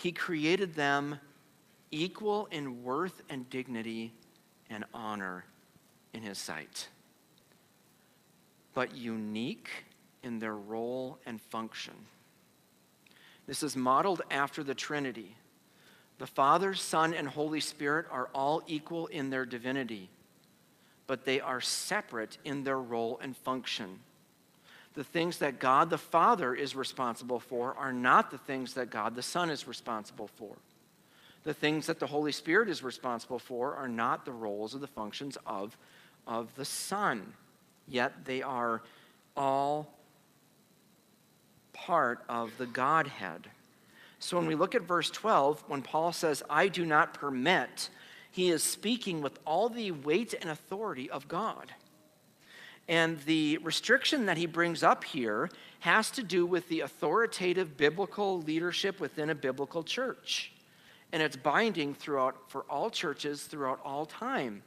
he 0.00 0.12
created 0.12 0.74
them 0.74 1.18
equal 1.90 2.46
in 2.52 2.84
worth 2.84 3.20
and 3.28 3.50
dignity 3.50 4.12
and 4.70 4.84
honor 4.94 5.44
in 6.14 6.22
his 6.22 6.38
sight, 6.38 6.88
but 8.74 8.94
unique 8.94 9.68
in 10.22 10.38
their 10.38 10.54
role 10.54 11.18
and 11.26 11.40
function. 11.40 11.94
This 13.48 13.64
is 13.64 13.74
modeled 13.74 14.22
after 14.30 14.62
the 14.62 14.74
Trinity. 14.74 15.34
The 16.18 16.26
Father, 16.26 16.74
Son, 16.74 17.12
and 17.12 17.26
Holy 17.26 17.60
Spirit 17.60 18.06
are 18.10 18.28
all 18.32 18.62
equal 18.68 19.08
in 19.08 19.30
their 19.30 19.46
divinity, 19.46 20.10
but 21.08 21.24
they 21.24 21.40
are 21.40 21.60
separate 21.60 22.38
in 22.44 22.62
their 22.62 22.78
role 22.78 23.18
and 23.20 23.36
function 23.36 23.98
the 24.98 25.04
things 25.04 25.38
that 25.38 25.60
God 25.60 25.90
the 25.90 25.96
Father 25.96 26.56
is 26.56 26.74
responsible 26.74 27.38
for 27.38 27.72
are 27.78 27.92
not 27.92 28.32
the 28.32 28.36
things 28.38 28.74
that 28.74 28.90
God 28.90 29.14
the 29.14 29.22
Son 29.22 29.48
is 29.48 29.68
responsible 29.68 30.26
for. 30.26 30.56
The 31.44 31.54
things 31.54 31.86
that 31.86 32.00
the 32.00 32.08
Holy 32.08 32.32
Spirit 32.32 32.68
is 32.68 32.82
responsible 32.82 33.38
for 33.38 33.76
are 33.76 33.86
not 33.86 34.24
the 34.24 34.32
roles 34.32 34.74
or 34.74 34.78
the 34.78 34.88
functions 34.88 35.38
of, 35.46 35.78
of 36.26 36.52
the 36.56 36.64
Son, 36.64 37.32
yet 37.86 38.24
they 38.24 38.42
are 38.42 38.82
all 39.36 39.94
part 41.72 42.24
of 42.28 42.50
the 42.58 42.66
Godhead. 42.66 43.46
So 44.18 44.36
when 44.36 44.48
we 44.48 44.56
look 44.56 44.74
at 44.74 44.82
verse 44.82 45.10
12, 45.10 45.62
when 45.68 45.82
Paul 45.82 46.12
says, 46.12 46.42
I 46.50 46.66
do 46.66 46.84
not 46.84 47.14
permit, 47.14 47.88
he 48.32 48.48
is 48.48 48.64
speaking 48.64 49.22
with 49.22 49.38
all 49.44 49.68
the 49.68 49.92
weight 49.92 50.34
and 50.34 50.50
authority 50.50 51.08
of 51.08 51.28
God. 51.28 51.72
And 52.88 53.20
the 53.20 53.58
restriction 53.58 54.26
that 54.26 54.38
he 54.38 54.46
brings 54.46 54.82
up 54.82 55.04
here 55.04 55.50
has 55.80 56.10
to 56.12 56.22
do 56.22 56.46
with 56.46 56.68
the 56.68 56.80
authoritative 56.80 57.76
biblical 57.76 58.40
leadership 58.42 58.98
within 58.98 59.30
a 59.30 59.34
biblical 59.34 59.82
church. 59.82 60.52
And 61.12 61.22
it's 61.22 61.36
binding 61.36 61.94
throughout 61.94 62.50
for 62.50 62.62
all 62.62 62.90
churches 62.90 63.44
throughout 63.44 63.80
all 63.84 64.06
time. 64.06 64.62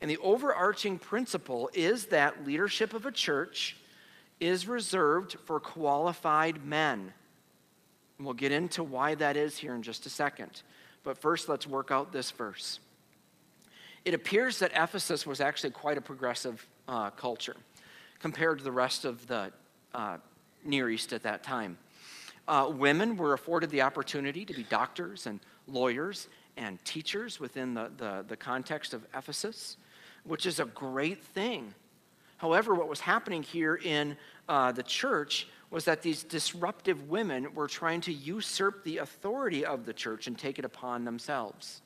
And 0.00 0.10
the 0.10 0.18
overarching 0.18 0.98
principle 0.98 1.70
is 1.72 2.06
that 2.06 2.46
leadership 2.46 2.92
of 2.92 3.06
a 3.06 3.12
church 3.12 3.76
is 4.38 4.68
reserved 4.68 5.36
for 5.46 5.58
qualified 5.58 6.64
men. 6.64 7.12
And 8.18 8.24
we'll 8.26 8.34
get 8.34 8.52
into 8.52 8.82
why 8.82 9.14
that 9.14 9.36
is 9.36 9.56
here 9.56 9.74
in 9.74 9.82
just 9.82 10.04
a 10.04 10.10
second. 10.10 10.62
But 11.02 11.18
first, 11.18 11.48
let's 11.48 11.66
work 11.66 11.90
out 11.90 12.12
this 12.12 12.30
verse. 12.30 12.80
It 14.04 14.12
appears 14.12 14.58
that 14.58 14.72
Ephesus 14.74 15.26
was 15.26 15.40
actually 15.40 15.70
quite 15.70 15.96
a 15.96 16.02
progressive 16.02 16.66
uh, 16.88 17.10
culture 17.10 17.56
compared 18.20 18.58
to 18.58 18.64
the 18.64 18.72
rest 18.72 19.04
of 19.04 19.26
the 19.26 19.52
uh, 19.94 20.16
Near 20.64 20.90
East 20.90 21.12
at 21.12 21.22
that 21.22 21.42
time. 21.42 21.78
Uh, 22.46 22.70
women 22.74 23.16
were 23.16 23.32
afforded 23.32 23.70
the 23.70 23.82
opportunity 23.82 24.44
to 24.44 24.52
be 24.52 24.64
doctors 24.64 25.26
and 25.26 25.40
lawyers 25.66 26.28
and 26.56 26.82
teachers 26.84 27.40
within 27.40 27.74
the, 27.74 27.90
the, 27.96 28.24
the 28.28 28.36
context 28.36 28.94
of 28.94 29.04
Ephesus, 29.16 29.76
which 30.24 30.46
is 30.46 30.60
a 30.60 30.64
great 30.66 31.22
thing. 31.22 31.74
However, 32.36 32.74
what 32.74 32.88
was 32.88 33.00
happening 33.00 33.42
here 33.42 33.76
in 33.76 34.16
uh, 34.48 34.72
the 34.72 34.82
church 34.82 35.48
was 35.70 35.84
that 35.86 36.02
these 36.02 36.22
disruptive 36.22 37.08
women 37.08 37.52
were 37.54 37.66
trying 37.66 38.00
to 38.02 38.12
usurp 38.12 38.84
the 38.84 38.98
authority 38.98 39.64
of 39.64 39.86
the 39.86 39.92
church 39.92 40.26
and 40.26 40.38
take 40.38 40.58
it 40.58 40.64
upon 40.64 41.04
themselves. 41.04 41.80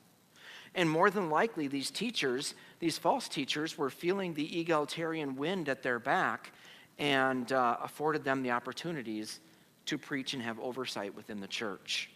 And 0.75 0.89
more 0.89 1.11
than 1.11 1.31
likely, 1.31 1.69
these 1.69 1.91
teachers, 1.91 2.55
these 2.79 2.99
false 2.99 3.29
teachers, 3.29 3.77
were 3.77 3.91
feeling 3.91 4.35
the 4.35 4.61
egalitarian 4.61 5.37
wind 5.37 5.69
at 5.69 5.83
their 5.83 5.99
back 5.99 6.53
and 6.99 7.51
uh, 7.53 7.77
afforded 7.83 8.25
them 8.25 8.43
the 8.43 8.51
opportunities 8.51 9.41
to 9.87 9.99
preach 9.99 10.35
and 10.35 10.43
have 10.43 10.59
oversight 10.61 11.15
within 11.15 11.41
the 11.41 11.47
church. 11.47 12.11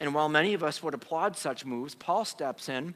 And 0.00 0.14
while 0.14 0.28
many 0.28 0.54
of 0.54 0.62
us 0.62 0.82
would 0.82 0.94
applaud 0.94 1.36
such 1.36 1.64
moves, 1.64 1.94
Paul 1.94 2.24
steps 2.24 2.68
in 2.68 2.94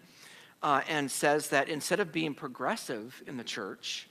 uh, 0.63 0.83
and 0.89 1.11
says 1.11 1.49
that 1.51 1.69
instead 1.69 2.01
of 2.01 2.13
being 2.13 2.35
progressive 2.35 3.23
in 3.27 3.37
the 3.37 3.45
church, 3.45 4.09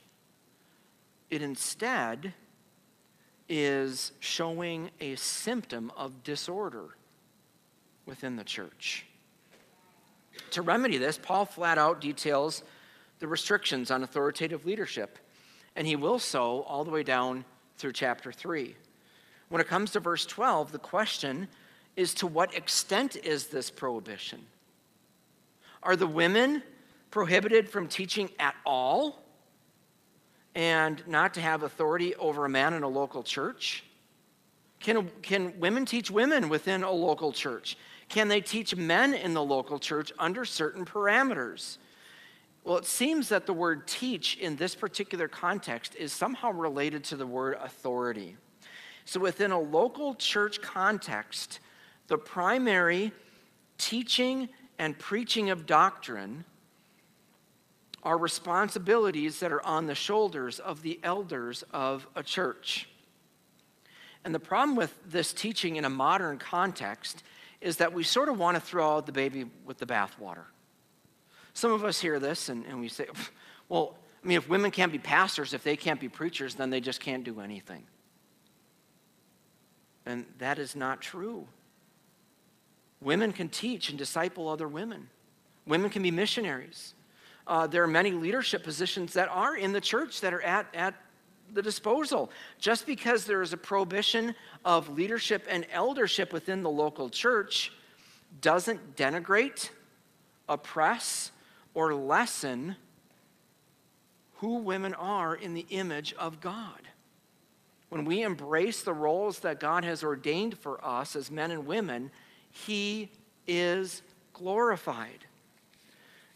it 1.30 1.42
instead 1.42 2.32
is 3.48 4.12
showing 4.20 4.90
a 5.00 5.14
symptom 5.16 5.92
of 5.96 6.22
disorder 6.22 6.96
within 8.06 8.36
the 8.36 8.44
church. 8.44 9.06
To 10.50 10.62
remedy 10.62 10.98
this, 10.98 11.18
Paul 11.18 11.44
flat 11.44 11.78
out 11.78 12.00
details 12.00 12.62
the 13.18 13.28
restrictions 13.28 13.90
on 13.90 14.02
authoritative 14.02 14.64
leadership, 14.64 15.18
and 15.76 15.86
he 15.86 15.96
will 15.96 16.18
so 16.18 16.62
all 16.62 16.84
the 16.84 16.90
way 16.90 17.02
down 17.02 17.44
through 17.76 17.92
chapter 17.92 18.32
3. 18.32 18.74
When 19.48 19.60
it 19.60 19.68
comes 19.68 19.92
to 19.92 20.00
verse 20.00 20.26
12, 20.26 20.72
the 20.72 20.78
question 20.78 21.48
is 21.96 22.14
to 22.14 22.26
what 22.26 22.54
extent 22.54 23.16
is 23.16 23.48
this 23.48 23.70
prohibition? 23.70 24.44
Are 25.82 25.96
the 25.96 26.06
women 26.06 26.62
prohibited 27.10 27.68
from 27.68 27.88
teaching 27.88 28.30
at 28.38 28.54
all? 28.64 29.24
and 30.58 31.06
not 31.06 31.34
to 31.34 31.40
have 31.40 31.62
authority 31.62 32.16
over 32.16 32.44
a 32.44 32.48
man 32.48 32.74
in 32.74 32.82
a 32.82 32.88
local 32.88 33.22
church? 33.22 33.84
Can, 34.80 35.08
can 35.22 35.58
women 35.60 35.86
teach 35.86 36.10
women 36.10 36.48
within 36.48 36.82
a 36.82 36.90
local 36.90 37.32
church? 37.32 37.76
Can 38.08 38.28
they 38.28 38.40
teach 38.40 38.74
men 38.74 39.14
in 39.14 39.34
the 39.34 39.42
local 39.42 39.78
church 39.78 40.12
under 40.18 40.44
certain 40.44 40.84
parameters? 40.84 41.78
Well, 42.64 42.78
it 42.78 42.86
seems 42.86 43.28
that 43.28 43.46
the 43.46 43.52
word 43.52 43.86
teach 43.86 44.36
in 44.36 44.56
this 44.56 44.74
particular 44.74 45.28
context 45.28 45.94
is 45.94 46.12
somehow 46.12 46.52
related 46.52 47.04
to 47.04 47.16
the 47.16 47.26
word 47.26 47.56
authority. 47.60 48.36
So, 49.04 49.20
within 49.20 49.52
a 49.52 49.60
local 49.60 50.14
church 50.14 50.60
context, 50.60 51.60
the 52.08 52.18
primary 52.18 53.12
teaching 53.78 54.48
and 54.78 54.98
preaching 54.98 55.50
of 55.50 55.66
doctrine 55.66 56.44
are 58.02 58.18
responsibilities 58.18 59.40
that 59.40 59.52
are 59.52 59.64
on 59.64 59.86
the 59.86 59.94
shoulders 59.94 60.58
of 60.58 60.82
the 60.82 61.00
elders 61.02 61.64
of 61.72 62.06
a 62.14 62.22
church. 62.22 62.88
And 64.24 64.34
the 64.34 64.40
problem 64.40 64.76
with 64.76 64.94
this 65.06 65.32
teaching 65.32 65.76
in 65.76 65.84
a 65.84 65.90
modern 65.90 66.38
context 66.38 67.22
is 67.60 67.78
that 67.78 67.92
we 67.92 68.02
sort 68.02 68.28
of 68.28 68.38
want 68.38 68.56
to 68.56 68.60
throw 68.60 68.96
out 68.96 69.06
the 69.06 69.12
baby 69.12 69.46
with 69.64 69.78
the 69.78 69.86
bathwater. 69.86 70.44
Some 71.54 71.72
of 71.72 71.84
us 71.84 72.00
hear 72.00 72.20
this 72.20 72.48
and, 72.48 72.64
and 72.66 72.80
we 72.80 72.88
say, 72.88 73.06
well, 73.68 73.96
I 74.22 74.26
mean, 74.26 74.38
if 74.38 74.48
women 74.48 74.70
can't 74.70 74.92
be 74.92 74.98
pastors, 74.98 75.54
if 75.54 75.62
they 75.62 75.76
can't 75.76 76.00
be 76.00 76.08
preachers, 76.08 76.54
then 76.54 76.70
they 76.70 76.80
just 76.80 77.00
can't 77.00 77.24
do 77.24 77.40
anything. 77.40 77.84
And 80.06 80.26
that 80.38 80.58
is 80.58 80.74
not 80.74 81.00
true. 81.00 81.46
Women 83.00 83.32
can 83.32 83.48
teach 83.48 83.90
and 83.90 83.98
disciple 83.98 84.48
other 84.48 84.66
women, 84.66 85.08
women 85.66 85.90
can 85.90 86.02
be 86.02 86.10
missionaries. 86.10 86.94
Uh, 87.46 87.66
there 87.66 87.82
are 87.82 87.88
many 87.88 88.12
leadership 88.12 88.62
positions 88.62 89.14
that 89.14 89.26
are 89.30 89.56
in 89.56 89.72
the 89.72 89.80
church 89.80 90.20
that 90.20 90.34
are 90.34 90.42
at, 90.42 90.66
at 90.74 90.94
the 91.52 91.62
disposal. 91.62 92.30
Just 92.58 92.86
because 92.86 93.24
there 93.24 93.42
is 93.42 93.52
a 93.52 93.56
prohibition 93.56 94.34
of 94.64 94.88
leadership 94.88 95.46
and 95.48 95.66
eldership 95.72 96.32
within 96.32 96.62
the 96.62 96.70
local 96.70 97.08
church 97.08 97.72
doesn't 98.40 98.96
denigrate, 98.96 99.70
oppress, 100.48 101.32
or 101.74 101.94
lessen 101.94 102.76
who 104.36 104.56
women 104.56 104.94
are 104.94 105.34
in 105.34 105.54
the 105.54 105.66
image 105.70 106.14
of 106.14 106.40
God. 106.40 106.88
When 107.88 108.04
we 108.04 108.22
embrace 108.22 108.82
the 108.82 108.92
roles 108.92 109.40
that 109.40 109.60
God 109.60 109.84
has 109.84 110.04
ordained 110.04 110.58
for 110.58 110.84
us 110.84 111.16
as 111.16 111.30
men 111.30 111.50
and 111.50 111.66
women, 111.66 112.10
He 112.50 113.10
is 113.46 114.02
glorified. 114.32 115.24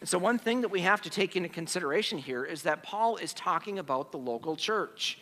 And 0.02 0.08
so, 0.08 0.18
one 0.18 0.36
thing 0.36 0.62
that 0.62 0.68
we 0.68 0.80
have 0.80 1.00
to 1.02 1.10
take 1.10 1.36
into 1.36 1.48
consideration 1.48 2.18
here 2.18 2.44
is 2.44 2.62
that 2.62 2.82
Paul 2.82 3.18
is 3.18 3.32
talking 3.32 3.78
about 3.78 4.10
the 4.10 4.18
local 4.18 4.56
church. 4.56 5.16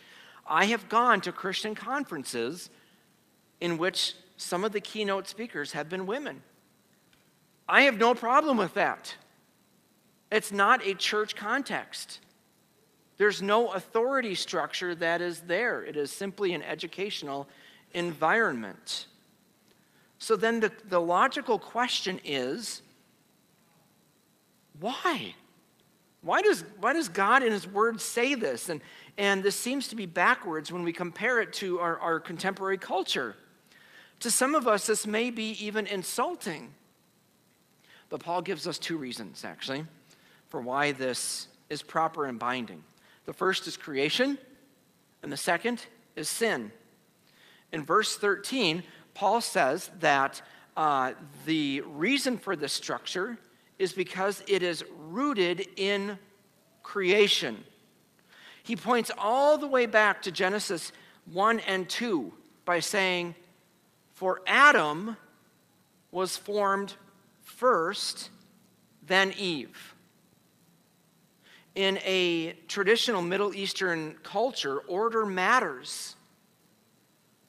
I 0.47 0.65
have 0.65 0.89
gone 0.89 1.21
to 1.21 1.31
Christian 1.31 1.75
conferences 1.75 2.71
in 3.59 3.77
which 3.77 4.15
some 4.37 4.63
of 4.63 4.71
the 4.71 4.81
keynote 4.81 5.27
speakers 5.27 5.73
have 5.73 5.87
been 5.87 6.07
women. 6.07 6.41
I 7.69 7.83
have 7.83 7.99
no 7.99 8.15
problem 8.15 8.57
with 8.57 8.73
that. 8.73 9.15
It's 10.31 10.51
not 10.51 10.83
a 10.83 10.95
church 10.95 11.35
context. 11.35 12.19
There's 13.17 13.39
no 13.39 13.73
authority 13.73 14.33
structure 14.33 14.95
that 14.95 15.21
is 15.21 15.41
there. 15.41 15.83
It 15.83 15.95
is 15.95 16.11
simply 16.11 16.55
an 16.55 16.63
educational 16.63 17.47
environment. 17.93 19.05
So 20.17 20.35
then 20.35 20.59
the, 20.59 20.71
the 20.89 20.99
logical 20.99 21.59
question 21.59 22.19
is 22.25 22.81
why? 24.81 25.35
Why 26.21 26.41
does, 26.41 26.63
why 26.79 26.93
does 26.93 27.07
God 27.07 27.43
in 27.43 27.51
His 27.51 27.67
Word 27.67 28.01
say 28.01 28.35
this? 28.35 28.69
And, 28.69 28.81
and 29.17 29.41
this 29.41 29.55
seems 29.55 29.87
to 29.87 29.95
be 29.95 30.05
backwards 30.05 30.71
when 30.71 30.83
we 30.83 30.91
compare 30.91 31.39
it 31.39 31.53
to 31.53 31.79
our, 31.79 31.97
our 31.99 32.19
contemporary 32.19 32.77
culture. 32.77 33.35
To 34.19 34.29
some 34.29 34.53
of 34.53 34.67
us, 34.67 34.85
this 34.85 35.07
may 35.07 35.31
be 35.31 35.51
even 35.63 35.87
insulting. 35.87 36.73
But 38.09 38.19
Paul 38.19 38.41
gives 38.41 38.67
us 38.67 38.77
two 38.77 38.97
reasons, 38.97 39.45
actually, 39.45 39.85
for 40.49 40.61
why 40.61 40.91
this 40.91 41.47
is 41.69 41.81
proper 41.81 42.25
and 42.25 42.37
binding. 42.37 42.83
The 43.25 43.33
first 43.33 43.65
is 43.67 43.77
creation, 43.77 44.37
and 45.23 45.31
the 45.31 45.37
second 45.37 45.85
is 46.15 46.27
sin. 46.27 46.71
In 47.71 47.83
verse 47.83 48.17
13, 48.17 48.83
Paul 49.13 49.41
says 49.41 49.89
that 49.99 50.41
uh, 50.75 51.13
the 51.45 51.81
reason 51.81 52.37
for 52.37 52.55
this 52.55 52.73
structure 52.73 53.37
is 53.81 53.93
because 53.93 54.43
it 54.47 54.61
is 54.61 54.85
rooted 54.95 55.67
in 55.75 56.19
creation. 56.83 57.63
He 58.61 58.75
points 58.75 59.09
all 59.17 59.57
the 59.57 59.65
way 59.65 59.87
back 59.87 60.21
to 60.21 60.31
Genesis 60.31 60.91
1 61.31 61.61
and 61.61 61.89
2 61.89 62.31
by 62.63 62.79
saying, 62.79 63.33
For 64.13 64.41
Adam 64.45 65.17
was 66.11 66.37
formed 66.37 66.93
first, 67.41 68.29
then 69.07 69.33
Eve. 69.35 69.95
In 71.73 71.97
a 72.05 72.53
traditional 72.67 73.23
Middle 73.23 73.55
Eastern 73.55 74.15
culture, 74.21 74.77
order 74.81 75.25
matters. 75.25 76.15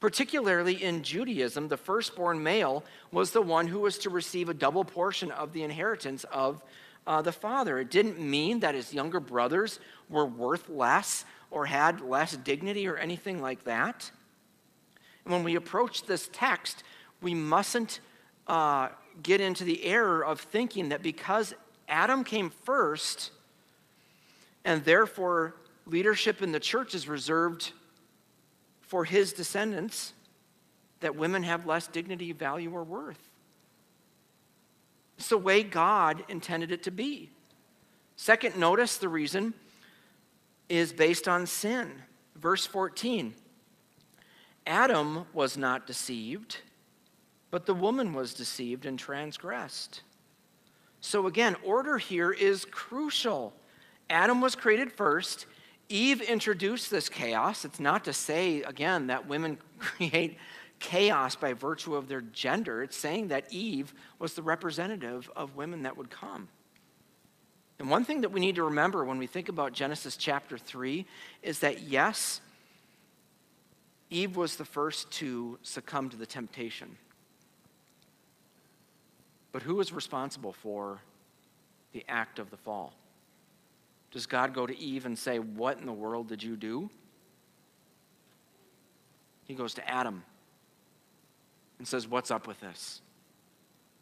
Particularly 0.02 0.82
in 0.82 1.04
Judaism, 1.04 1.68
the 1.68 1.76
firstborn 1.76 2.42
male 2.42 2.82
was 3.12 3.30
the 3.30 3.40
one 3.40 3.68
who 3.68 3.78
was 3.78 3.98
to 3.98 4.10
receive 4.10 4.48
a 4.48 4.54
double 4.54 4.82
portion 4.82 5.30
of 5.30 5.52
the 5.52 5.62
inheritance 5.62 6.24
of 6.24 6.60
uh, 7.06 7.22
the 7.22 7.30
father. 7.30 7.78
It 7.78 7.88
didn't 7.88 8.18
mean 8.18 8.58
that 8.60 8.74
his 8.74 8.92
younger 8.92 9.20
brothers 9.20 9.78
were 10.10 10.26
worth 10.26 10.68
less 10.68 11.24
or 11.52 11.66
had 11.66 12.00
less 12.00 12.36
dignity 12.36 12.88
or 12.88 12.96
anything 12.96 13.40
like 13.40 13.62
that. 13.62 14.10
And 15.24 15.32
when 15.34 15.44
we 15.44 15.54
approach 15.54 16.02
this 16.02 16.28
text, 16.32 16.82
we 17.20 17.32
mustn't 17.32 18.00
uh, 18.48 18.88
get 19.22 19.40
into 19.40 19.62
the 19.62 19.84
error 19.84 20.24
of 20.24 20.40
thinking 20.40 20.88
that 20.88 21.04
because 21.04 21.54
Adam 21.88 22.24
came 22.24 22.50
first, 22.50 23.30
and 24.64 24.84
therefore 24.84 25.54
leadership 25.86 26.42
in 26.42 26.50
the 26.50 26.58
church 26.58 26.92
is 26.92 27.06
reserved 27.06 27.70
for 28.92 29.06
his 29.06 29.32
descendants 29.32 30.12
that 31.00 31.16
women 31.16 31.44
have 31.44 31.64
less 31.64 31.86
dignity, 31.86 32.30
value, 32.32 32.70
or 32.70 32.84
worth. 32.84 33.30
It's 35.16 35.30
the 35.30 35.38
way 35.38 35.62
God 35.62 36.22
intended 36.28 36.70
it 36.70 36.82
to 36.82 36.90
be. 36.90 37.30
Second, 38.16 38.58
notice 38.58 38.98
the 38.98 39.08
reason 39.08 39.54
is 40.68 40.92
based 40.92 41.26
on 41.26 41.46
sin. 41.46 41.90
Verse 42.36 42.66
14 42.66 43.32
Adam 44.66 45.24
was 45.32 45.56
not 45.56 45.86
deceived, 45.86 46.58
but 47.50 47.64
the 47.64 47.72
woman 47.72 48.12
was 48.12 48.34
deceived 48.34 48.84
and 48.84 48.98
transgressed. 48.98 50.02
So 51.00 51.26
again, 51.26 51.56
order 51.64 51.96
here 51.96 52.30
is 52.30 52.66
crucial. 52.66 53.54
Adam 54.10 54.42
was 54.42 54.54
created 54.54 54.92
first, 54.92 55.46
Eve 55.88 56.20
introduced 56.22 56.90
this 56.90 57.08
chaos. 57.08 57.64
It's 57.64 57.80
not 57.80 58.04
to 58.04 58.12
say, 58.12 58.62
again, 58.62 59.08
that 59.08 59.28
women 59.28 59.58
create 59.78 60.38
chaos 60.78 61.36
by 61.36 61.52
virtue 61.52 61.94
of 61.94 62.08
their 62.08 62.20
gender. 62.20 62.82
It's 62.82 62.96
saying 62.96 63.28
that 63.28 63.52
Eve 63.52 63.94
was 64.18 64.34
the 64.34 64.42
representative 64.42 65.30
of 65.36 65.56
women 65.56 65.82
that 65.82 65.96
would 65.96 66.10
come. 66.10 66.48
And 67.78 67.90
one 67.90 68.04
thing 68.04 68.20
that 68.20 68.30
we 68.30 68.40
need 68.40 68.56
to 68.56 68.64
remember 68.64 69.04
when 69.04 69.18
we 69.18 69.26
think 69.26 69.48
about 69.48 69.72
Genesis 69.72 70.16
chapter 70.16 70.56
3 70.58 71.04
is 71.42 71.60
that 71.60 71.82
yes, 71.82 72.40
Eve 74.10 74.36
was 74.36 74.56
the 74.56 74.64
first 74.64 75.10
to 75.12 75.58
succumb 75.62 76.10
to 76.10 76.16
the 76.16 76.26
temptation. 76.26 76.96
But 79.52 79.62
who 79.62 79.76
was 79.76 79.92
responsible 79.92 80.52
for 80.52 81.00
the 81.92 82.04
act 82.08 82.38
of 82.38 82.50
the 82.50 82.56
fall? 82.56 82.94
Does 84.12 84.26
God 84.26 84.54
go 84.54 84.66
to 84.66 84.78
Eve 84.78 85.06
and 85.06 85.18
say, 85.18 85.38
What 85.38 85.78
in 85.78 85.86
the 85.86 85.92
world 85.92 86.28
did 86.28 86.42
you 86.42 86.56
do? 86.56 86.88
He 89.44 89.54
goes 89.54 89.74
to 89.74 89.90
Adam 89.90 90.22
and 91.78 91.88
says, 91.88 92.06
What's 92.06 92.30
up 92.30 92.46
with 92.46 92.60
this? 92.60 93.00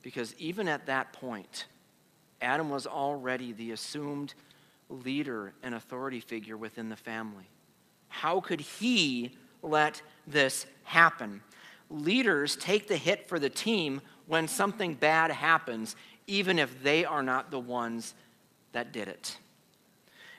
Because 0.02 0.34
even 0.38 0.68
at 0.68 0.86
that 0.86 1.12
point, 1.12 1.66
Adam 2.42 2.70
was 2.70 2.86
already 2.86 3.52
the 3.52 3.70
assumed 3.70 4.34
leader 4.88 5.52
and 5.62 5.74
authority 5.74 6.20
figure 6.20 6.56
within 6.56 6.88
the 6.88 6.96
family. 6.96 7.48
How 8.08 8.40
could 8.40 8.60
he 8.60 9.36
let 9.62 10.02
this 10.26 10.66
happen? 10.82 11.42
Leaders 11.90 12.56
take 12.56 12.88
the 12.88 12.96
hit 12.96 13.28
for 13.28 13.38
the 13.38 13.50
team 13.50 14.00
when 14.26 14.48
something 14.48 14.94
bad 14.94 15.30
happens, 15.30 15.94
even 16.26 16.58
if 16.58 16.82
they 16.82 17.04
are 17.04 17.22
not 17.22 17.50
the 17.50 17.60
ones 17.60 18.14
that 18.72 18.92
did 18.92 19.06
it. 19.06 19.36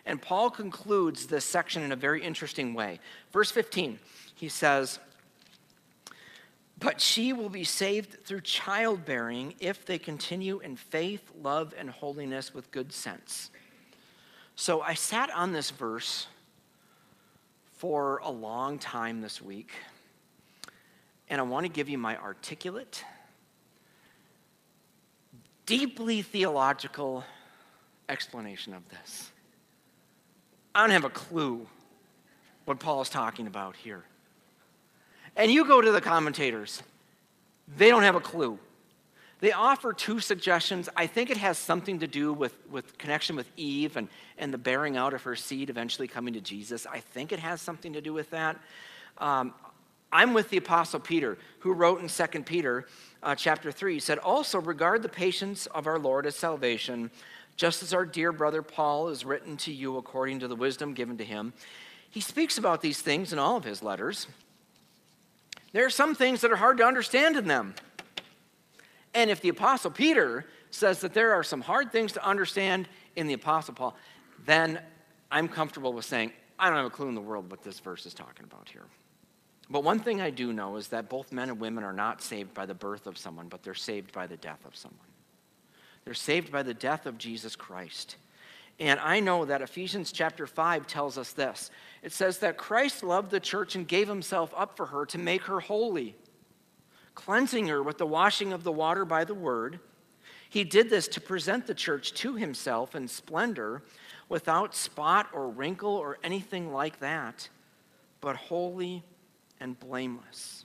And 0.06 0.22
Paul 0.22 0.50
concludes 0.50 1.28
this 1.28 1.46
section 1.46 1.84
in 1.84 1.92
a 1.92 1.96
very 1.96 2.24
interesting 2.24 2.74
way. 2.74 3.00
Verse 3.32 3.52
15, 3.52 4.00
he 4.36 4.50
says, 4.50 5.00
but 6.82 7.00
she 7.00 7.32
will 7.32 7.50
be 7.50 7.64
saved 7.64 8.26
through 8.26 8.42
childbearing 8.42 9.54
if 9.60 9.86
they 9.86 10.00
continue 10.00 10.60
in 10.60 10.76
faith, 10.76 11.32
love, 11.40 11.76
and 11.78 11.92
holiness 11.92 12.56
with 12.56 12.72
good 12.72 12.92
sense. 12.92 13.52
So 14.56 14.82
I 14.82 14.96
sat 14.96 15.30
on 15.30 15.54
this 15.54 15.70
verse 15.70 16.26
for 17.78 18.18
a 18.24 18.32
long 18.32 18.80
time 18.80 19.22
this 19.22 19.40
week, 19.40 19.72
and 21.30 21.40
I 21.40 21.44
want 21.44 21.68
to 21.68 21.72
give 21.72 21.88
you 21.88 22.00
my 22.00 22.18
articulate, 22.18 23.04
deeply 25.68 26.24
theological 26.24 27.24
explanation 28.10 28.74
of 28.74 28.82
this. 28.90 29.32
I 30.74 30.82
don't 30.82 30.92
have 30.92 31.04
a 31.04 31.10
clue 31.10 31.68
what 32.66 32.80
Paul 32.80 33.02
is 33.02 33.10
talking 33.10 33.48
about 33.48 33.76
here. 33.76 34.04
And 35.36 35.52
you 35.52 35.66
go 35.66 35.82
to 35.82 35.92
the 35.92 36.02
commentators, 36.02 36.82
they 37.78 37.90
don't 37.90 38.04
have 38.04 38.16
a 38.16 38.22
clue. 38.22 38.60
They 39.40 39.52
offer 39.52 39.92
two 39.92 40.20
suggestions. 40.20 40.88
I 40.96 41.08
think 41.08 41.32
it 41.32 41.38
has 41.38 41.58
something 41.58 42.00
to 42.00 42.08
do 42.08 42.32
with, 42.32 42.56
with 42.70 42.98
connection 43.00 43.36
with 43.36 43.50
Eve 43.58 43.98
and, 43.98 44.08
and 44.38 44.54
the 44.54 44.58
bearing 44.60 44.98
out 44.98 45.16
of 45.16 45.24
her 45.24 45.36
seed 45.36 45.72
eventually 45.72 46.08
coming 46.08 46.36
to 46.36 46.42
Jesus. 46.42 46.86
I 46.86 47.00
think 47.00 47.32
it 47.32 47.40
has 47.40 47.60
something 47.60 47.94
to 47.94 48.02
do 48.02 48.14
with 48.14 48.30
that. 48.30 48.60
Um, 49.18 49.56
I'm 50.12 50.34
with 50.34 50.50
the 50.50 50.58
Apostle 50.58 51.00
Peter, 51.00 51.38
who 51.60 51.74
wrote 51.74 52.02
in 52.02 52.08
2 52.08 52.44
Peter 52.44 52.86
uh, 53.24 53.34
chapter 53.34 53.72
3, 53.72 53.94
he 53.96 54.00
said, 54.00 54.20
Also 54.20 54.60
regard 54.60 55.02
the 55.02 55.10
patience 55.10 55.66
of 55.68 55.88
our 55.88 55.98
Lord 55.98 56.26
as 56.26 56.36
salvation, 56.36 57.10
just 57.56 57.84
as 57.84 57.94
our 57.94 58.06
dear 58.06 58.32
brother 58.32 58.62
Paul 58.62 59.10
has 59.10 59.26
written 59.26 59.58
to 59.58 59.72
you 59.72 59.98
according 59.98 60.40
to 60.40 60.48
the 60.48 60.56
wisdom 60.56 60.94
given 60.94 61.18
to 61.18 61.26
him. 61.26 61.54
He 62.10 62.22
speaks 62.22 62.58
about 62.58 62.82
these 62.82 63.02
things 63.02 63.32
in 63.32 63.40
all 63.40 63.58
of 63.58 63.64
his 63.64 63.82
letters. 63.82 64.28
There 65.74 65.86
are 65.86 65.92
some 65.92 66.16
things 66.16 66.42
that 66.42 66.52
are 66.52 66.58
hard 66.58 66.78
to 66.78 66.86
understand 66.86 67.38
in 67.38 67.48
them. 67.48 67.76
And 69.14 69.30
if 69.30 69.42
the 69.42 69.50
Apostle 69.50 69.92
Peter 69.92 70.46
says 70.72 71.00
that 71.02 71.14
there 71.14 71.34
are 71.34 71.44
some 71.44 71.62
hard 71.62 71.92
things 71.92 72.14
to 72.14 72.26
understand 72.26 72.88
in 73.16 73.28
the 73.28 73.34
Apostle 73.34 73.74
Paul, 73.74 73.96
then 74.46 74.80
I'm 75.32 75.48
comfortable 75.48 75.94
with 75.94 76.06
saying, 76.06 76.34
I 76.60 76.68
don't 76.68 76.78
have 76.78 76.86
a 76.86 76.90
clue 76.90 77.08
in 77.08 77.16
the 77.16 77.22
world 77.22 77.50
what 77.50 77.64
this 77.64 77.80
verse 77.80 78.06
is 78.06 78.14
talking 78.14 78.46
about 78.46 78.70
here. 78.70 78.86
But 79.70 79.84
one 79.84 80.00
thing 80.00 80.20
I 80.20 80.30
do 80.30 80.52
know 80.52 80.76
is 80.76 80.90
that 80.90 81.10
both 81.10 81.32
men 81.32 81.50
and 81.50 81.60
women 81.60 81.84
are 81.84 81.94
not 81.94 82.22
saved 82.22 82.54
by 82.54 82.66
the 82.66 82.74
birth 82.74 83.08
of 83.08 83.18
someone, 83.18 83.48
but 83.48 83.64
they're 83.64 83.74
saved 83.74 84.12
by 84.12 84.28
the 84.28 84.38
death 84.38 84.60
of 84.66 84.76
someone. 84.76 85.00
They're 86.04 86.14
saved 86.14 86.52
by 86.52 86.64
the 86.64 86.74
death 86.74 87.06
of 87.06 87.18
Jesus 87.18 87.56
Christ. 87.56 88.16
And 88.80 89.00
I 89.00 89.20
know 89.20 89.46
that 89.46 89.62
Ephesians 89.62 90.12
chapter 90.12 90.48
5 90.48 90.88
tells 90.88 91.18
us 91.18 91.34
this. 91.34 91.70
It 92.02 92.12
says 92.12 92.40
that 92.40 92.58
Christ 92.58 93.04
loved 93.04 93.30
the 93.30 93.40
church 93.40 93.76
and 93.76 93.88
gave 93.88 94.08
himself 94.08 94.54
up 94.58 94.76
for 94.76 94.88
her 94.88 95.06
to 95.08 95.18
make 95.18 95.44
her 95.44 95.60
holy, 95.60 96.16
cleansing 97.14 97.68
her 97.68 97.84
with 97.84 98.00
the 98.00 98.08
washing 98.08 98.54
of 98.54 98.64
the 98.64 98.72
water 98.72 99.06
by 99.06 99.24
the 99.24 99.36
word. 99.36 99.80
He 100.50 100.64
did 100.64 100.90
this 100.90 101.08
to 101.10 101.22
present 101.22 101.68
the 101.68 101.76
church 101.76 102.14
to 102.16 102.36
himself 102.36 102.96
in 102.96 103.08
splendor, 103.08 103.84
without 104.32 104.74
spot 104.74 105.28
or 105.34 105.50
wrinkle 105.50 105.94
or 105.94 106.18
anything 106.24 106.72
like 106.72 107.00
that, 107.00 107.50
but 108.22 108.38
holy 108.38 109.04
and 109.60 109.78
blameless. 109.78 110.64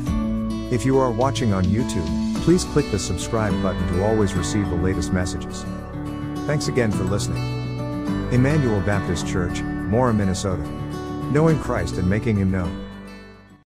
If 0.71 0.85
you 0.85 0.97
are 0.97 1.11
watching 1.11 1.53
on 1.53 1.65
YouTube, 1.65 2.07
please 2.43 2.63
click 2.63 2.89
the 2.91 2.99
subscribe 2.99 3.61
button 3.61 3.85
to 3.89 4.05
always 4.05 4.33
receive 4.33 4.69
the 4.69 4.75
latest 4.75 5.11
messages. 5.11 5.65
Thanks 6.45 6.69
again 6.69 6.91
for 6.91 7.03
listening. 7.03 7.56
Emmanuel 8.31 8.81
Baptist 8.81 9.25
Church, 9.25 9.61
Mora, 9.61 10.13
Minnesota. 10.13 10.63
Knowing 11.31 11.57
Christ 11.59 11.97
and 11.97 12.09
making 12.09 12.35
Him 12.35 12.51
known. 12.51 12.86